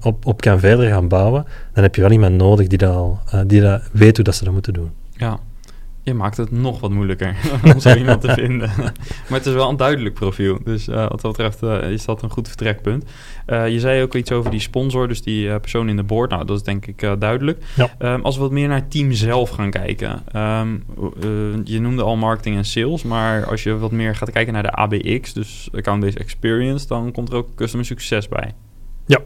op, 0.01 0.25
op 0.25 0.41
kan 0.41 0.59
verder 0.59 0.89
gaan 0.89 1.07
bouwen, 1.07 1.45
dan 1.73 1.83
heb 1.83 1.95
je 1.95 2.01
wel 2.01 2.11
iemand 2.11 2.35
nodig 2.35 2.67
die, 2.67 2.77
dat 2.77 2.95
al, 2.95 3.19
die 3.47 3.61
dat 3.61 3.81
weet 3.91 4.15
hoe 4.15 4.25
dat 4.25 4.35
ze 4.35 4.43
dat 4.43 4.53
moeten 4.53 4.73
doen. 4.73 4.91
Ja, 5.11 5.39
Je 6.03 6.13
maakt 6.13 6.37
het 6.37 6.51
nog 6.51 6.79
wat 6.79 6.91
moeilijker 6.91 7.35
om 7.73 7.79
zo 7.79 7.95
iemand 8.01 8.21
te 8.21 8.33
vinden. 8.33 8.71
maar 9.27 9.37
het 9.37 9.45
is 9.45 9.53
wel 9.53 9.69
een 9.69 9.77
duidelijk 9.77 10.15
profiel. 10.15 10.59
Dus 10.63 10.87
uh, 10.87 10.95
wat 10.95 11.21
dat 11.21 11.31
betreft 11.37 11.63
uh, 11.63 11.91
is 11.91 12.05
dat 12.05 12.21
een 12.21 12.29
goed 12.29 12.47
vertrekpunt. 12.47 13.05
Uh, 13.47 13.69
je 13.69 13.79
zei 13.79 14.01
ook 14.01 14.15
iets 14.15 14.31
over 14.31 14.51
die 14.51 14.59
sponsor, 14.59 15.07
dus 15.07 15.21
die 15.21 15.59
persoon 15.59 15.89
in 15.89 15.95
de 15.95 16.03
board. 16.03 16.29
Nou, 16.29 16.45
dat 16.45 16.57
is 16.57 16.63
denk 16.63 16.85
ik 16.85 17.19
duidelijk. 17.19 17.63
Ja. 17.75 18.13
Um, 18.13 18.21
als 18.21 18.35
we 18.35 18.41
wat 18.41 18.51
meer 18.51 18.67
naar 18.67 18.79
het 18.79 18.91
team 18.91 19.11
zelf 19.11 19.49
gaan 19.49 19.71
kijken. 19.71 20.23
Um, 20.35 20.83
je 21.63 21.79
noemde 21.79 22.03
al 22.03 22.15
marketing 22.15 22.55
en 22.55 22.65
sales. 22.65 23.03
Maar 23.03 23.45
als 23.45 23.63
je 23.63 23.77
wat 23.77 23.91
meer 23.91 24.15
gaat 24.15 24.31
kijken 24.31 24.53
naar 24.53 24.63
de 24.63 24.71
ABX, 24.71 25.33
dus 25.33 25.69
Account-Based 25.75 26.19
Experience... 26.19 26.87
dan 26.87 27.11
komt 27.11 27.29
er 27.29 27.35
ook 27.35 27.55
customer 27.55 27.85
succes 27.85 28.27
bij. 28.27 28.53
Ja. 29.05 29.19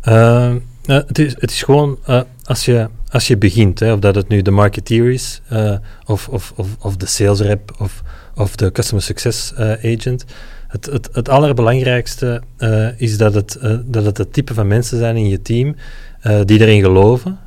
Ehm, 0.00 0.58
het, 0.86 1.18
is, 1.18 1.34
het 1.38 1.50
is 1.50 1.62
gewoon 1.62 1.98
als 2.42 2.64
je 2.64 2.88
als 3.12 3.26
je 3.26 3.36
begint, 3.36 3.80
hè, 3.80 3.92
of 3.92 3.98
dat 3.98 4.14
het 4.14 4.28
nu 4.28 4.42
de 4.42 4.50
marketeer 4.50 5.10
is, 5.10 5.42
uh, 5.52 5.76
of, 6.06 6.28
of, 6.28 6.52
of, 6.56 6.68
of, 6.80 6.96
de 6.96 7.06
sales 7.06 7.40
rep, 7.40 7.74
of, 7.78 8.02
of 8.34 8.56
de 8.56 8.72
customer 8.72 9.02
success 9.02 9.52
uh, 9.52 9.70
agent. 9.70 10.24
Het, 10.68 10.86
het, 10.86 11.08
het 11.12 11.28
allerbelangrijkste 11.28 12.42
uh, 12.58 12.88
is 12.96 13.16
dat 13.16 13.34
het, 13.34 13.58
dat 13.84 14.04
het 14.04 14.18
het 14.18 14.32
type 14.32 14.54
van 14.54 14.66
mensen 14.66 14.98
zijn 14.98 15.16
in 15.16 15.28
je 15.28 15.42
team 15.42 15.76
die 16.44 16.60
erin 16.60 16.82
geloven, 16.82 17.38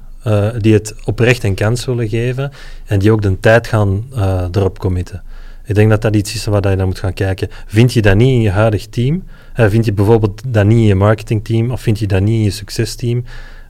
die 0.57 0.73
het 0.73 0.95
oprecht 1.05 1.43
een 1.43 1.53
kans 1.53 1.85
willen 1.85 2.09
geven 2.09 2.51
en 2.85 2.99
die 2.99 3.11
ook 3.11 3.21
de 3.21 3.39
tijd 3.39 3.67
gaan 3.67 4.05
erop 4.51 4.79
committen. 4.79 5.23
Ik 5.65 5.75
denk 5.75 5.89
dat 5.89 6.01
dat 6.01 6.15
iets 6.15 6.35
is 6.35 6.45
waar 6.45 6.69
je 6.69 6.75
naar 6.75 6.85
moet 6.85 6.99
gaan 6.99 7.13
kijken. 7.13 7.47
Vind 7.65 7.93
je 7.93 8.01
dat 8.01 8.15
niet 8.15 8.33
in 8.33 8.41
je 8.41 8.49
huidig 8.49 8.87
team? 8.87 9.23
vind 9.55 9.85
je 9.85 9.93
bijvoorbeeld 9.93 10.41
dat 10.47 10.65
niet 10.65 10.77
in 10.77 10.85
je 10.85 10.95
marketingteam 10.95 11.71
of 11.71 11.81
vind 11.81 11.99
je 11.99 12.07
dat 12.07 12.21
niet 12.21 12.37
in 12.37 12.43
je 12.43 12.51
succesteam? 12.51 13.23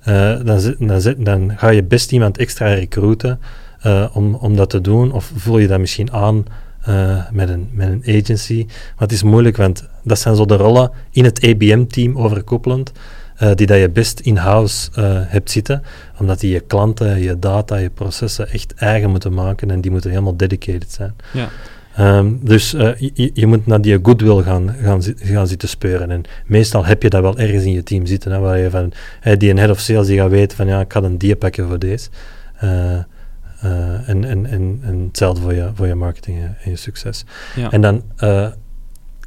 Uh, 0.07 0.35
dan, 0.43 0.75
dan, 0.79 1.15
dan, 1.17 1.57
ga 1.57 1.69
je 1.69 1.83
best 1.83 2.11
iemand 2.11 2.37
extra 2.37 2.73
recruiten 2.73 3.39
uh, 3.85 4.05
om, 4.13 4.35
om 4.35 4.55
dat 4.55 4.69
te 4.69 4.81
doen. 4.81 5.11
Of 5.11 5.31
vul 5.35 5.57
je 5.57 5.67
dat 5.67 5.79
misschien 5.79 6.11
aan 6.11 6.45
uh, 6.89 7.23
met, 7.31 7.49
een, 7.49 7.69
met 7.71 7.87
een 7.87 8.21
agency. 8.21 8.65
Maar 8.67 8.93
het 8.97 9.11
is 9.11 9.23
moeilijk, 9.23 9.57
want 9.57 9.87
dat 10.03 10.19
zijn 10.19 10.35
zo 10.35 10.45
de 10.45 10.55
rollen 10.55 10.91
in 11.11 11.23
het 11.23 11.43
ABM-team 11.43 12.17
overkoepelend. 12.17 12.91
die 13.55 13.67
dat 13.67 13.79
je 13.79 13.89
best 13.89 14.19
in-house 14.19 14.89
hebt 15.27 15.51
zitten, 15.51 15.83
omdat 16.19 16.39
die 16.39 16.51
je 16.51 16.59
klanten, 16.59 17.21
je 17.21 17.39
data, 17.39 17.75
je 17.75 17.89
processen 17.89 18.49
echt 18.49 18.73
eigen 18.73 19.09
moeten 19.09 19.33
maken 19.33 19.71
en 19.71 19.81
die 19.81 19.91
moeten 19.91 20.09
helemaal 20.09 20.37
dedicated 20.37 20.91
zijn. 20.91 21.15
Ja. 21.33 21.49
Um, 21.99 22.39
dus 22.41 22.73
uh, 22.73 22.97
je, 22.97 23.31
je, 23.33 23.47
moet 23.47 23.65
naar 23.67 23.81
die 23.81 23.99
goodwill 24.01 24.43
gaan, 24.43 24.75
gaan, 24.81 25.01
gaan 25.15 25.47
zitten 25.47 25.69
speuren. 25.69 26.11
En 26.11 26.23
meestal 26.45 26.85
heb 26.85 27.03
je 27.03 27.09
dat 27.09 27.21
wel 27.21 27.37
ergens 27.37 27.63
in 27.63 27.71
je 27.71 27.83
team 27.83 28.05
zitten, 28.05 28.31
hè, 28.31 28.39
waar 28.39 28.57
je 28.57 28.69
van, 28.69 28.91
hey, 29.19 29.37
die 29.37 29.49
een 29.49 29.57
head 29.57 29.69
of 29.69 29.79
sales 29.79 30.07
die 30.07 30.17
gaat 30.17 30.29
weten 30.29 30.57
van, 30.57 30.67
ja, 30.67 30.79
ik 30.79 30.93
ga 30.93 31.01
een 31.01 31.17
die 31.17 31.35
pakken 31.35 31.67
voor 31.67 31.79
deze. 31.79 32.09
Uh, 32.63 32.71
uh, 32.71 34.09
en, 34.09 34.25
en, 34.25 34.45
en, 34.45 34.79
en 34.81 35.03
hetzelfde 35.07 35.41
voor 35.41 35.53
je, 35.53 35.69
voor 35.73 35.87
je 35.87 35.95
marketing 35.95 36.37
en 36.63 36.69
je 36.69 36.75
succes. 36.75 37.25
Ja. 37.55 37.71
En 37.71 37.81
dan, 37.81 38.03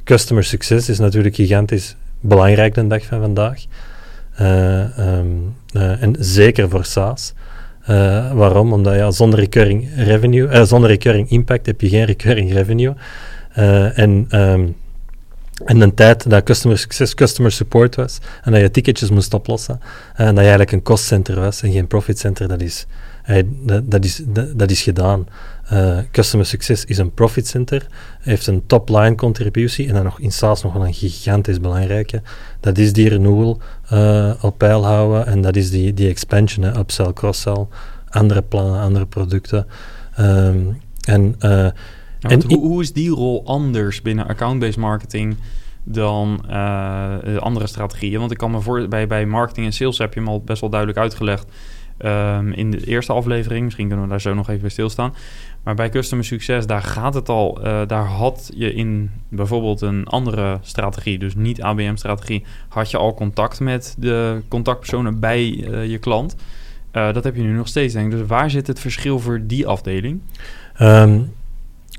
customer 0.03 0.43
success 0.43 0.89
is 0.89 0.99
natuurlijk 0.99 1.35
gigantisch 1.35 1.95
belangrijk 2.19 2.73
de 2.73 2.87
dag 2.87 3.05
van 3.05 3.19
vandaag. 3.19 3.65
Um, 4.97 5.55
en 5.73 6.15
zeker 6.19 6.69
voor 6.69 6.85
SaaS. 6.85 7.33
Uh, 7.89 8.31
waarom? 8.31 8.73
Omdat 8.73 8.95
ja, 8.95 9.11
zonder 9.11 9.39
recurring 9.39 9.89
revenue, 9.95 10.47
uh, 10.47 10.63
zonder 10.63 10.89
recurring 10.89 11.29
impact 11.29 11.65
heb 11.65 11.81
je 11.81 11.89
geen 11.89 12.05
recurring 12.05 12.53
revenue. 12.53 12.93
Uh, 13.57 13.97
en, 13.97 14.27
um, 14.31 14.75
en 15.65 15.81
een 15.81 15.93
tijd 15.93 16.29
dat 16.29 16.43
customer 16.43 16.77
success 16.77 17.13
customer 17.13 17.51
support 17.51 17.95
was 17.95 18.19
en 18.43 18.51
dat 18.51 18.61
je 18.61 18.71
ticketjes 18.71 19.09
moest 19.09 19.33
oplossen 19.33 19.79
en 20.15 20.25
dat 20.25 20.33
je 20.35 20.39
eigenlijk 20.39 20.71
een 20.71 20.81
cost 20.81 21.03
center 21.03 21.39
was 21.39 21.61
en 21.61 21.71
geen 21.71 21.87
profit 21.87 22.19
center, 22.19 22.47
dat 22.47 22.61
is, 22.61 22.85
dat, 23.61 23.91
dat 23.91 24.03
is, 24.05 24.21
dat 24.55 24.71
is 24.71 24.81
gedaan. 24.81 25.27
Uh, 25.73 25.97
customer 26.11 26.45
Success 26.45 26.85
is 26.85 26.97
een 26.97 27.13
profit 27.13 27.47
center, 27.47 27.87
heeft 28.19 28.47
een 28.47 28.65
top-line 28.65 29.15
contributie 29.15 29.87
en 29.87 29.93
dan 29.93 30.03
nog 30.03 30.19
in 30.19 30.31
SaaS 30.31 30.63
nog 30.63 30.73
wel 30.73 30.85
een 30.85 30.93
gigantisch 30.93 31.59
belangrijke. 31.59 32.21
Dat 32.59 32.77
is 32.77 32.93
die 32.93 33.09
renewal 33.09 33.61
uh, 33.93 34.33
op 34.41 34.57
peil 34.57 34.85
houden 34.85 35.25
en 35.25 35.41
dat 35.41 35.55
is 35.55 35.71
die, 35.71 35.93
die 35.93 36.09
expansion, 36.09 36.65
hè, 36.65 36.77
upsell, 36.77 37.13
cross-sell, 37.13 37.67
andere 38.09 38.41
plannen, 38.41 38.81
andere 38.81 39.05
producten. 39.05 39.67
Um, 40.19 40.81
en, 41.03 41.35
uh, 41.39 41.49
ja, 41.49 41.73
en 42.19 42.43
hoe, 42.47 42.59
hoe, 42.59 42.81
is 42.81 42.93
die 42.93 43.09
rol 43.09 43.45
anders 43.45 44.01
binnen 44.01 44.27
account-based 44.27 44.77
marketing 44.77 45.37
dan 45.83 46.49
andere 47.39 47.67
strategieën? 47.67 48.19
Want 48.19 48.31
ik 48.31 48.37
kan 48.37 48.51
me 48.51 48.61
voor, 48.61 48.87
bij, 48.87 49.07
bij 49.07 49.25
marketing 49.25 49.65
en 49.65 49.73
sales 49.73 49.97
heb 49.97 50.13
je 50.13 50.19
hem 50.19 50.29
al 50.29 50.41
best 50.41 50.61
wel 50.61 50.69
duidelijk 50.69 50.99
uitgelegd. 50.99 51.47
Um, 52.05 52.51
in 52.53 52.71
de 52.71 52.85
eerste 52.85 53.13
aflevering, 53.13 53.63
misschien 53.63 53.87
kunnen 53.87 54.05
we 54.05 54.11
daar 54.11 54.21
zo 54.21 54.33
nog 54.33 54.49
even 54.49 54.61
bij 54.61 54.69
stilstaan. 54.69 55.13
Maar 55.63 55.75
bij 55.75 55.89
Customer 55.89 56.25
Succes, 56.25 56.65
daar 56.67 56.81
gaat 56.81 57.13
het 57.13 57.29
al. 57.29 57.59
Uh, 57.59 57.81
daar 57.87 58.05
had 58.05 58.51
je 58.55 58.73
in 58.73 59.11
bijvoorbeeld 59.29 59.81
een 59.81 60.07
andere 60.07 60.57
strategie, 60.61 61.19
dus 61.19 61.35
niet 61.35 61.61
ABM-strategie, 61.61 62.43
had 62.67 62.91
je 62.91 62.97
al 62.97 63.13
contact 63.13 63.59
met 63.59 63.95
de 63.97 64.41
contactpersonen 64.47 65.19
bij 65.19 65.49
uh, 65.49 65.85
je 65.85 65.97
klant. 65.97 66.35
Uh, 66.93 67.13
dat 67.13 67.23
heb 67.23 67.35
je 67.35 67.41
nu 67.41 67.51
nog 67.51 67.67
steeds, 67.67 67.93
denk 67.93 68.11
ik. 68.11 68.17
Dus 68.17 68.27
waar 68.27 68.49
zit 68.49 68.67
het 68.67 68.79
verschil 68.79 69.19
voor 69.19 69.41
die 69.43 69.67
afdeling? 69.67 70.21
Um, 70.81 71.33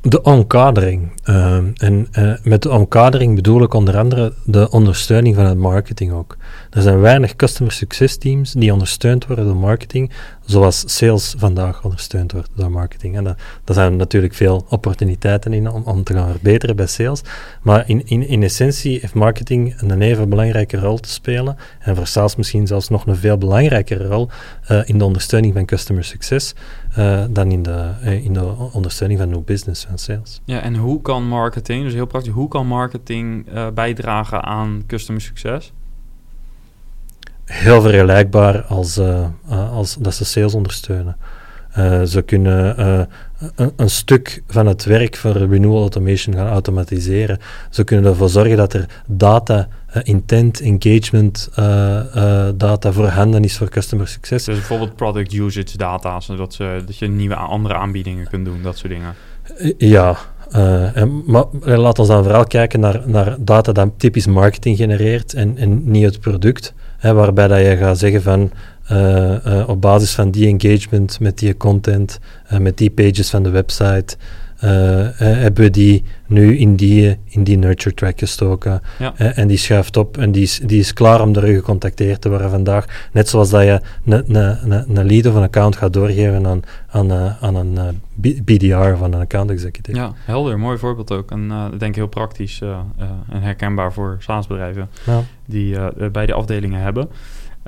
de 0.03 0.23
omkadering. 0.23 1.13
Uh, 1.25 1.57
en 1.77 2.09
met 2.43 2.63
de 2.63 2.71
omkadering 2.71 3.35
bedoel 3.35 3.63
ik 3.63 3.75
onder 3.75 3.99
andere 3.99 4.33
de 4.45 4.71
ondersteuning 4.71 5.35
van 5.35 5.45
het 5.45 5.59
marketing 5.59 6.13
ook. 6.13 6.37
Er 6.71 6.83
zijn 6.83 7.01
weinig 7.01 7.37
customer 7.37 7.73
success 7.73 8.17
teams 8.17 8.53
die 8.53 8.73
ondersteund 8.73 9.27
worden 9.27 9.45
door 9.45 9.57
marketing, 9.57 10.11
zoals 10.45 10.83
sales 10.87 11.35
vandaag 11.39 11.85
ondersteund 11.85 12.33
wordt 12.33 12.51
door 12.55 12.71
marketing. 12.71 13.17
En 13.17 13.25
daar 13.25 13.37
zijn 13.65 13.97
natuurlijk 13.97 14.35
veel 14.35 14.67
opportuniteiten 14.69 15.53
in 15.53 15.71
om, 15.71 15.83
om 15.83 16.05
te 16.05 16.13
gaan 16.13 16.31
verbeteren 16.31 16.77
bij 16.77 16.87
sales. 16.87 17.23
Maar 17.63 17.89
in, 17.89 18.07
in, 18.07 18.29
in 18.29 18.43
essentie 18.43 18.99
heeft 19.01 19.15
marketing 19.15 19.75
een 19.81 20.03
even 20.03 20.29
belangrijke 20.29 20.77
rol 20.77 20.99
te 20.99 21.09
spelen. 21.09 21.57
En 21.79 21.97
voor 21.97 22.07
sales 22.07 22.37
misschien 22.37 22.67
zelfs 22.67 22.89
nog 22.89 23.07
een 23.07 23.17
veel 23.17 23.39
belangrijkere 23.39 24.07
rol 24.07 24.29
uh, 24.71 24.81
in 24.85 24.99
de 24.99 25.05
ondersteuning 25.05 25.55
van 25.55 25.65
customer 25.65 26.05
success 26.05 26.55
uh, 26.99 27.25
dan 27.31 27.51
in 27.51 27.63
de, 27.63 27.91
uh, 28.05 28.25
in 28.25 28.33
de 28.33 28.55
ondersteuning 28.73 29.21
van 29.21 29.29
nieuw 29.29 29.45
business 29.45 29.87
en 29.87 29.99
sales. 29.99 30.41
Ja, 30.45 30.61
en 30.61 30.77
hoe 30.77 31.03
kan 31.03 31.29
marketing, 31.29 31.85
dus 31.85 31.95
heel 31.95 32.07
praktisch, 32.07 32.33
hoe 32.33 32.49
kan 32.49 32.67
marketing 32.67 33.47
bijdragen 33.75 34.43
aan 34.43 34.83
customer 34.87 35.23
succes? 35.23 35.73
Heel 37.51 37.81
vergelijkbaar 37.81 38.63
als, 38.63 38.99
uh, 38.99 39.27
als 39.73 39.97
dat 40.01 40.15
ze 40.15 40.25
sales 40.25 40.55
ondersteunen. 40.55 41.17
Uh, 41.79 42.03
ze 42.03 42.23
kunnen 42.23 42.81
uh, 42.81 43.01
een, 43.55 43.73
een, 43.77 43.91
stuk 43.91 44.43
van 44.47 44.67
het 44.67 44.85
werk 44.85 45.17
van 45.17 45.33
renewal 45.33 45.81
automation 45.81 46.35
gaan 46.35 46.49
automatiseren. 46.49 47.39
Ze 47.71 47.85
kunnen 47.85 48.11
ervoor 48.11 48.29
zorgen 48.29 48.57
dat 48.57 48.73
er 48.73 48.87
data, 49.07 49.69
intent, 50.03 50.61
engagement 50.61 51.49
data 52.57 52.93
voorhanden 52.93 53.45
is 53.45 53.57
voor 53.57 53.69
customer 53.69 54.09
success. 54.09 54.45
Dus 54.45 54.57
bijvoorbeeld 54.57 54.97
product 54.97 55.33
usage 55.33 55.77
data, 55.77 56.21
zodat 56.21 56.55
ze, 56.55 56.83
dat 56.87 56.99
je 56.99 57.09
nieuwe 57.09 57.35
andere 57.35 57.75
aanbiedingen 57.75 58.29
kunt 58.29 58.45
doen, 58.45 58.63
dat 58.63 58.77
soort 58.77 58.93
dingen. 58.93 59.15
Ja, 59.79 60.17
en, 60.95 61.23
maar 61.27 61.45
laten 61.65 62.05
we 62.05 62.11
dan 62.11 62.23
vooral 62.23 62.45
kijken 62.45 62.81
naar, 62.81 63.03
naar 63.05 63.37
data 63.39 63.73
dat 63.73 63.89
typisch 63.97 64.27
marketing 64.27 64.77
genereert 64.77 65.35
en, 65.35 65.57
en 65.57 65.91
niet 65.91 66.05
het 66.05 66.21
product. 66.21 66.75
Waarbij 67.01 67.49
dat 67.49 67.59
je 67.59 67.77
gaat 67.77 67.99
zeggen 67.99 68.23
van 68.23 68.51
uh, 68.93 69.47
uh, 69.47 69.69
op 69.69 69.81
basis 69.81 70.15
van 70.15 70.31
die 70.31 70.59
engagement 70.59 71.21
met 71.21 71.39
die 71.39 71.57
content, 71.57 72.19
met 72.59 72.79
die 72.79 72.91
pages 72.91 73.31
van 73.31 73.43
de 73.43 73.51
website, 73.51 74.17
hebben 74.61 75.65
we 75.65 75.71
die 75.71 76.05
nu 76.27 76.57
in 76.57 76.77
die, 76.77 77.19
in 77.25 77.45
die 77.45 77.59
nurture 77.59 77.95
track 77.95 78.19
gestoken. 78.19 78.83
Ja. 78.99 79.15
en 79.17 79.49
die 79.49 79.57
schuift 79.57 79.97
op 79.97 80.17
en 80.17 80.33
die 80.33 80.43
is, 80.43 80.61
die 80.65 80.79
is 80.79 80.93
klaar 80.93 81.21
om 81.21 81.33
door 81.33 81.47
je 81.47 81.55
gecontacteerd 81.55 82.21
te 82.21 82.29
worden 82.29 82.51
vandaag. 82.51 83.09
Net 83.13 83.29
zoals 83.29 83.51
dat 83.51 83.63
je 83.63 83.81
een 84.05 85.07
lead 85.07 85.27
of 85.27 85.35
een 85.35 85.43
account 85.43 85.77
gaat 85.77 85.93
doorgeven 85.93 86.47
aan, 86.47 86.63
aan, 86.91 87.13
aan 87.41 87.55
een 87.55 88.01
BDR 88.45 88.97
van 88.97 89.13
een 89.13 89.21
account 89.21 89.51
executive. 89.51 89.99
Ja, 89.99 90.13
helder. 90.15 90.59
Mooi 90.59 90.79
voorbeeld 90.79 91.13
ook. 91.13 91.31
En 91.31 91.49
uh, 91.51 91.67
ik 91.73 91.81
denk 91.81 91.95
heel 91.95 92.09
praktisch 92.09 92.61
uh, 92.63 92.69
uh, 92.69 93.05
en 93.29 93.43
herkenbaar 93.43 93.93
voor 93.93 94.17
SaaS-bedrijven 94.19 94.89
ja. 95.07 95.23
die 95.45 95.77
beide 96.13 96.33
afdelingen 96.33 96.81
hebben. 96.81 97.09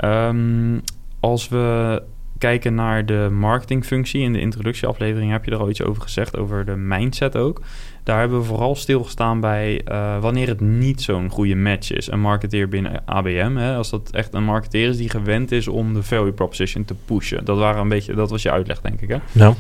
Um, 0.05 0.83
als 1.23 1.49
we 1.49 2.03
kijken 2.43 2.75
naar 2.75 3.07
de 3.07 3.29
marketingfunctie 3.33 4.23
in 4.23 4.33
de 4.33 4.41
introductieaflevering 4.41 5.31
heb 5.31 5.45
je 5.45 5.51
er 5.51 5.59
al 5.59 5.71
iets 5.71 5.83
over 5.83 6.03
gezegd, 6.03 6.37
over 6.37 6.65
de 6.65 6.77
mindset 6.77 7.37
ook. 7.37 7.61
Daar 8.03 8.19
hebben 8.19 8.39
we 8.39 8.45
vooral 8.45 8.75
stilgestaan 8.75 9.41
bij 9.41 9.81
wanneer 10.21 10.49
het 10.49 10.61
niet 10.61 11.03
zo'n 11.03 11.31
goede 11.31 11.55
match 11.55 11.93
is. 11.93 12.11
Een 12.11 12.21
marketeer 12.21 12.69
binnen 12.69 13.03
ABM, 13.05 13.57
hè, 13.57 13.77
als 13.77 13.91
dat 13.91 14.11
echt 14.11 14.35
een 14.35 14.45
marketeer 14.45 14.89
is 14.89 14.97
die 14.97 15.11
gewend 15.11 15.53
is 15.53 15.69
om 15.69 15.95
de 15.95 16.03
value 16.03 16.33
proposition 16.33 16.85
te 16.85 16.95
pushen. 17.05 17.45
Dat, 17.45 17.59
waren 17.59 17.81
een 17.81 17.89
beetje, 17.89 18.15
dat 18.15 18.31
was 18.31 18.43
je 18.43 18.51
uitleg, 18.51 18.81
denk 18.81 19.01
ik. 19.01 19.09
Hè? 19.09 19.19
Ja. 19.33 19.55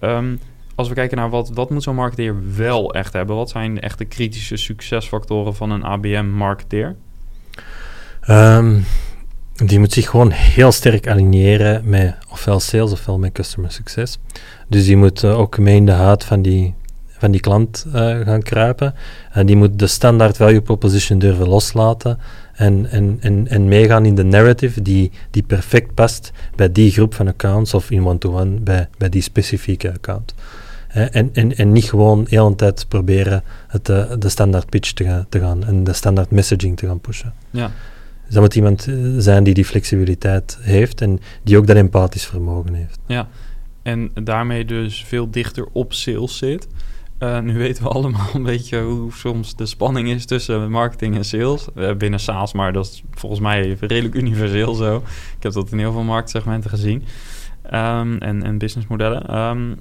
Um, 0.00 0.38
als 0.74 0.88
we 0.88 0.94
kijken 0.94 1.16
naar 1.16 1.30
wat, 1.30 1.50
wat 1.54 1.70
moet 1.70 1.82
zo'n 1.82 1.94
marketeer 1.94 2.36
wel 2.56 2.94
echt 2.94 3.12
hebben, 3.12 3.36
wat 3.36 3.50
zijn 3.50 3.74
de 3.74 3.80
echte 3.80 4.04
kritische 4.04 4.56
succesfactoren 4.56 5.54
van 5.54 5.70
een 5.70 5.84
ABM-marketeer? 5.84 6.96
Um, 8.28 8.84
die 9.64 9.78
moet 9.78 9.92
zich 9.92 10.10
gewoon 10.10 10.30
heel 10.30 10.72
sterk 10.72 11.08
aligneren 11.08 11.88
met 11.88 12.14
ofwel 12.28 12.60
sales 12.60 12.92
ofwel 12.92 13.18
met 13.18 13.32
customer 13.32 13.72
succes. 13.72 14.18
Dus 14.68 14.84
die 14.84 14.96
moet 14.96 15.22
uh, 15.22 15.38
ook 15.38 15.58
mee 15.58 15.76
in 15.76 15.86
de 15.86 15.92
huid 15.92 16.24
van 16.24 16.42
die, 16.42 16.74
van 17.06 17.30
die 17.30 17.40
klant 17.40 17.84
uh, 17.86 17.92
gaan 18.20 18.42
kruipen. 18.42 18.94
En 19.30 19.46
die 19.46 19.56
moet 19.56 19.78
de 19.78 19.86
standaard 19.86 20.36
value 20.36 20.60
proposition 20.60 21.18
durven 21.18 21.48
loslaten 21.48 22.18
en, 22.54 22.90
en, 22.90 23.16
en, 23.20 23.48
en 23.48 23.68
meegaan 23.68 24.04
in 24.04 24.14
de 24.14 24.24
narrative 24.24 24.82
die, 24.82 25.10
die 25.30 25.42
perfect 25.42 25.94
past 25.94 26.32
bij 26.56 26.72
die 26.72 26.90
groep 26.90 27.14
van 27.14 27.28
accounts 27.28 27.74
of 27.74 27.90
in 27.90 28.06
one-to-one 28.06 28.60
bij, 28.60 28.88
bij 28.98 29.08
die 29.08 29.22
specifieke 29.22 29.92
account. 29.92 30.34
En, 30.88 31.30
en, 31.32 31.56
en 31.56 31.72
niet 31.72 31.84
gewoon 31.84 32.24
de 32.24 32.30
hele 32.30 32.54
tijd 32.54 32.88
proberen 32.88 33.42
het, 33.68 33.86
de 33.86 34.28
standaard 34.28 34.70
pitch 34.70 34.92
te 34.92 35.04
gaan, 35.04 35.26
te 35.28 35.40
gaan 35.40 35.64
en 35.64 35.84
de 35.84 35.92
standaard 35.92 36.30
messaging 36.30 36.76
te 36.76 36.86
gaan 36.86 37.00
pushen. 37.00 37.32
Ja. 37.50 37.70
Dus 38.28 38.36
dat 38.36 38.42
moet 38.42 38.54
iemand 38.54 38.86
eh, 38.86 38.94
zijn 39.18 39.44
die 39.44 39.54
die 39.54 39.64
flexibiliteit 39.64 40.58
heeft 40.60 41.00
en 41.00 41.20
die 41.42 41.56
ook 41.56 41.66
dat 41.66 41.76
empathisch 41.76 42.26
vermogen 42.26 42.74
heeft. 42.74 42.98
Ja, 43.06 43.28
en 43.82 44.10
daarmee 44.14 44.64
dus 44.64 45.04
veel 45.04 45.30
dichter 45.30 45.66
op 45.72 45.92
sales 45.92 46.38
zit. 46.38 46.68
Uh, 47.18 47.40
nu 47.40 47.58
weten 47.58 47.82
we 47.82 47.88
allemaal 47.88 48.28
een 48.34 48.42
beetje 48.42 48.80
hoe 48.80 49.12
soms 49.12 49.56
de 49.56 49.66
spanning 49.66 50.08
is 50.08 50.24
tussen 50.24 50.70
marketing 50.70 51.16
en 51.16 51.24
sales. 51.24 51.66
Uh, 51.76 51.94
binnen 51.94 52.20
SaaS, 52.20 52.52
maar 52.52 52.72
dat 52.72 52.86
is 52.86 53.02
volgens 53.10 53.40
mij 53.40 53.76
redelijk 53.80 54.14
universeel 54.14 54.74
zo. 54.74 54.96
Ik 55.36 55.42
heb 55.42 55.52
dat 55.52 55.70
in 55.70 55.78
heel 55.78 55.92
veel 55.92 56.02
marktsegmenten 56.02 56.70
gezien. 56.70 57.02
Um, 57.72 58.18
en, 58.18 58.42
en 58.42 58.58
businessmodellen. 58.58 59.36
Um, 59.36 59.78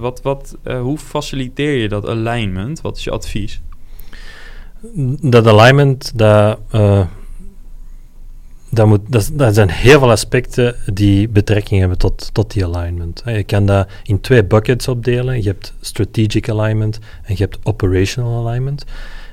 wat, 0.00 0.22
wat, 0.22 0.56
uh, 0.64 0.80
hoe 0.80 0.98
faciliteer 0.98 1.76
je 1.76 1.88
dat 1.88 2.08
alignment? 2.08 2.80
Wat 2.80 2.96
is 2.96 3.04
je 3.04 3.10
advies? 3.10 3.60
Dat 5.20 5.46
alignment, 5.46 6.18
dat, 6.18 6.58
dat, 8.74 9.00
dat, 9.32 9.54
zijn 9.54 9.70
heel 9.70 9.98
veel 9.98 10.10
aspecten 10.10 10.74
die 10.92 11.28
betrekking 11.28 11.80
hebben 11.80 11.98
tot, 11.98 12.30
tot 12.32 12.52
die 12.52 12.64
alignment. 12.64 13.22
Je 13.24 13.44
kan 13.44 13.66
dat 13.66 13.88
in 14.02 14.20
twee 14.20 14.44
buckets 14.44 14.88
opdelen. 14.88 15.42
Je 15.42 15.48
hebt 15.48 15.74
strategic 15.80 16.48
alignment 16.48 16.98
en 17.22 17.34
je 17.36 17.42
hebt 17.42 17.58
operational 17.62 18.46
alignment. 18.46 18.84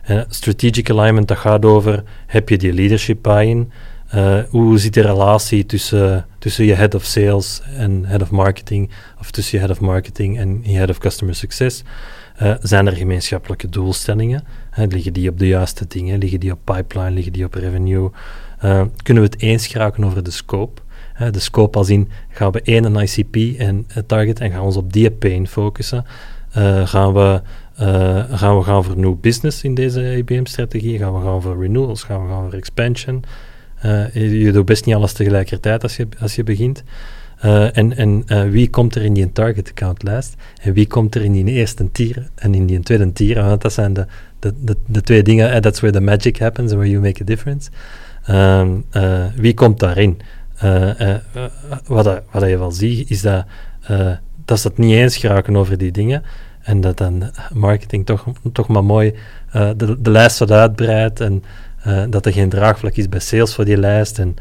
En 0.04 0.26
strategic 0.30 0.90
alignment, 0.90 1.28
dat 1.28 1.38
gaat 1.38 1.66
over, 1.66 2.04
heb 2.28 2.50
je 2.50 2.58
die 2.58 2.74
leadership 2.74 3.22
buy-in? 3.22 3.72
Uh, 4.16 4.40
hoe 4.50 4.78
zit 4.78 4.94
de 4.94 5.02
relatie 5.02 5.66
tussen, 5.66 6.26
tussen 6.40 6.66
je 6.66 6.74
head 6.74 6.96
of 6.96 7.04
sales 7.04 7.62
en 7.78 8.06
head 8.06 8.22
of 8.22 8.32
marketing, 8.32 8.90
of 9.20 9.32
tussen 9.32 9.60
je 9.60 9.66
head 9.66 9.78
of 9.78 9.82
marketing 9.82 10.38
en 10.38 10.60
je 10.64 10.78
head 10.78 10.90
of 10.90 10.98
customer 10.98 11.36
success? 11.36 11.84
Uh, 12.42 12.54
zijn 12.62 12.88
er 12.88 12.96
gemeenschappelijke 12.96 13.70
doelstellingen? 13.70 14.44
Liggen 14.76 15.14
die 15.14 15.30
op 15.30 15.40
de 15.40 15.48
juiste 15.48 15.86
dingen? 15.88 16.18
Liggen 16.18 16.40
die 16.40 16.52
op 16.52 16.60
pipeline? 16.64 17.12
Liggen 17.12 17.34
die 17.34 17.46
op 17.46 17.54
revenue? 17.54 18.12
Uh, 18.64 18.82
kunnen 19.04 19.24
we 19.24 19.30
het 19.30 19.42
eens 19.42 19.68
geraken 19.68 20.04
over 20.04 20.24
de 20.24 20.32
scope. 20.32 20.82
De 21.32 21.40
scope 21.40 21.78
als 21.78 21.90
in, 21.90 22.10
gaan 22.30 22.52
we 22.52 22.62
één 22.62 22.84
een 22.84 22.96
ICP 22.96 23.60
en 23.60 23.88
uh, 23.90 24.04
target 24.06 24.40
en 24.40 24.52
gaan 24.52 24.60
we 24.60 24.66
ons 24.66 24.78
op 24.78 24.94
die 24.94 25.12
pain 25.12 25.48
focussen. 25.48 26.06
gaan, 26.84 27.14
we, 27.14 27.42
gaan 28.32 28.58
we 28.58 28.64
gaan 28.64 28.84
voor 28.84 28.98
new 28.98 29.16
business 29.22 29.64
in 29.64 29.74
deze 29.74 30.16
IBM-strategie? 30.16 30.98
Gaan 30.98 31.14
we 31.14 31.22
gaan 31.22 31.42
voor 31.42 31.62
renewals? 31.62 32.04
Gaan 32.04 32.24
we 32.24 32.32
gaan 32.32 32.44
voor 32.44 32.60
expansion? 32.60 33.24
je, 34.14 34.50
doet 34.54 34.66
best 34.66 34.86
niet 34.86 34.96
alles 34.96 35.14
tegelijkertijd 35.14 35.84
als 35.84 35.96
je, 35.96 36.08
als 36.20 36.36
je 36.36 36.44
begint. 36.44 36.84
en 37.74 37.98
en 37.98 38.26
wie 38.52 38.70
komt 38.70 38.96
er 38.96 39.04
in 39.04 39.14
die 39.14 39.32
target 39.32 39.70
account 39.70 40.04
lijst? 40.04 40.36
En 40.62 40.74
wie 40.74 40.88
komt 40.88 41.16
er 41.16 41.24
in 41.24 41.32
die 41.32 41.46
eerste 41.46 41.92
tier 41.92 42.30
en 42.36 42.54
in 42.54 42.66
die 42.66 42.80
tweede 42.80 43.12
tier? 43.12 43.44
Want 43.44 43.62
dat 43.62 43.74
zijn 43.74 43.94
de, 43.94 44.06
de, 44.40 44.76
de, 44.86 45.02
twee 45.02 45.24
dingen. 45.24 45.62
That's 45.62 45.80
where 45.80 45.98
the 45.98 46.04
magic 46.04 46.40
happens, 46.40 46.72
where 46.72 46.90
you 46.90 47.02
make 47.02 47.22
a 47.22 47.26
difference. 47.26 47.70
Um, 48.30 48.86
uh, 48.94 49.26
wie 49.36 49.54
komt 49.54 49.80
daarin? 49.80 50.20
Uh, 50.64 51.00
uh, 51.00 51.16
wat, 51.86 52.22
wat 52.32 52.50
je 52.50 52.58
wel 52.58 52.72
ziet, 52.72 53.10
is 53.10 53.22
dat, 53.22 53.46
dat 54.46 54.60
ze 54.60 54.68
het 54.68 54.78
niet 54.78 54.94
eens 54.94 55.18
geraken 55.18 55.56
over 55.56 55.78
die 55.78 55.92
dingen. 55.92 56.24
En 56.62 56.82
dat 56.82 56.98
dan 56.98 57.32
marketing 57.54 58.06
toch, 58.06 58.26
toch 58.54 58.68
maar 58.68 58.84
mooi 58.84 59.16
de, 59.52 59.98
de 60.00 60.10
lijst 60.10 60.40
wat 60.40 60.52
uitbreidt. 60.52 61.20
En 61.20 61.44
dat 62.10 62.26
er 62.26 62.34
geen 62.34 62.50
draagvlak 62.50 62.96
is 62.96 63.10
bij 63.10 63.20
sales 63.20 63.56
voor 63.56 63.66
die 63.66 63.78
lijst. 63.78 64.20
En 64.20 64.36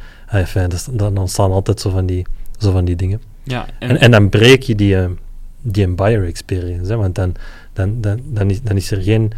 dus, 0.68 0.86
dan 0.90 1.18
ontstaan 1.18 1.50
altijd 1.50 1.80
zo 1.80 1.90
van 1.90 2.06
die, 2.06 2.26
zo 2.58 2.72
van 2.72 2.84
die 2.84 2.96
dingen. 2.96 3.20
Ja, 3.42 3.66
en, 3.78 3.88
en, 3.88 4.00
en 4.00 4.10
dan 4.10 4.28
breek 4.28 4.62
je 4.62 4.74
die, 4.74 4.96
die 5.60 5.88
buyer 5.88 6.26
experience. 6.26 6.90
Hè, 6.90 6.96
want 6.96 7.14
dan, 7.14 7.34
dan, 7.72 8.00
dan, 8.00 8.20
dan, 8.24 8.50
is, 8.50 8.62
dan 8.62 8.76
is 8.76 8.90
er 8.90 9.02
geen 9.02 9.32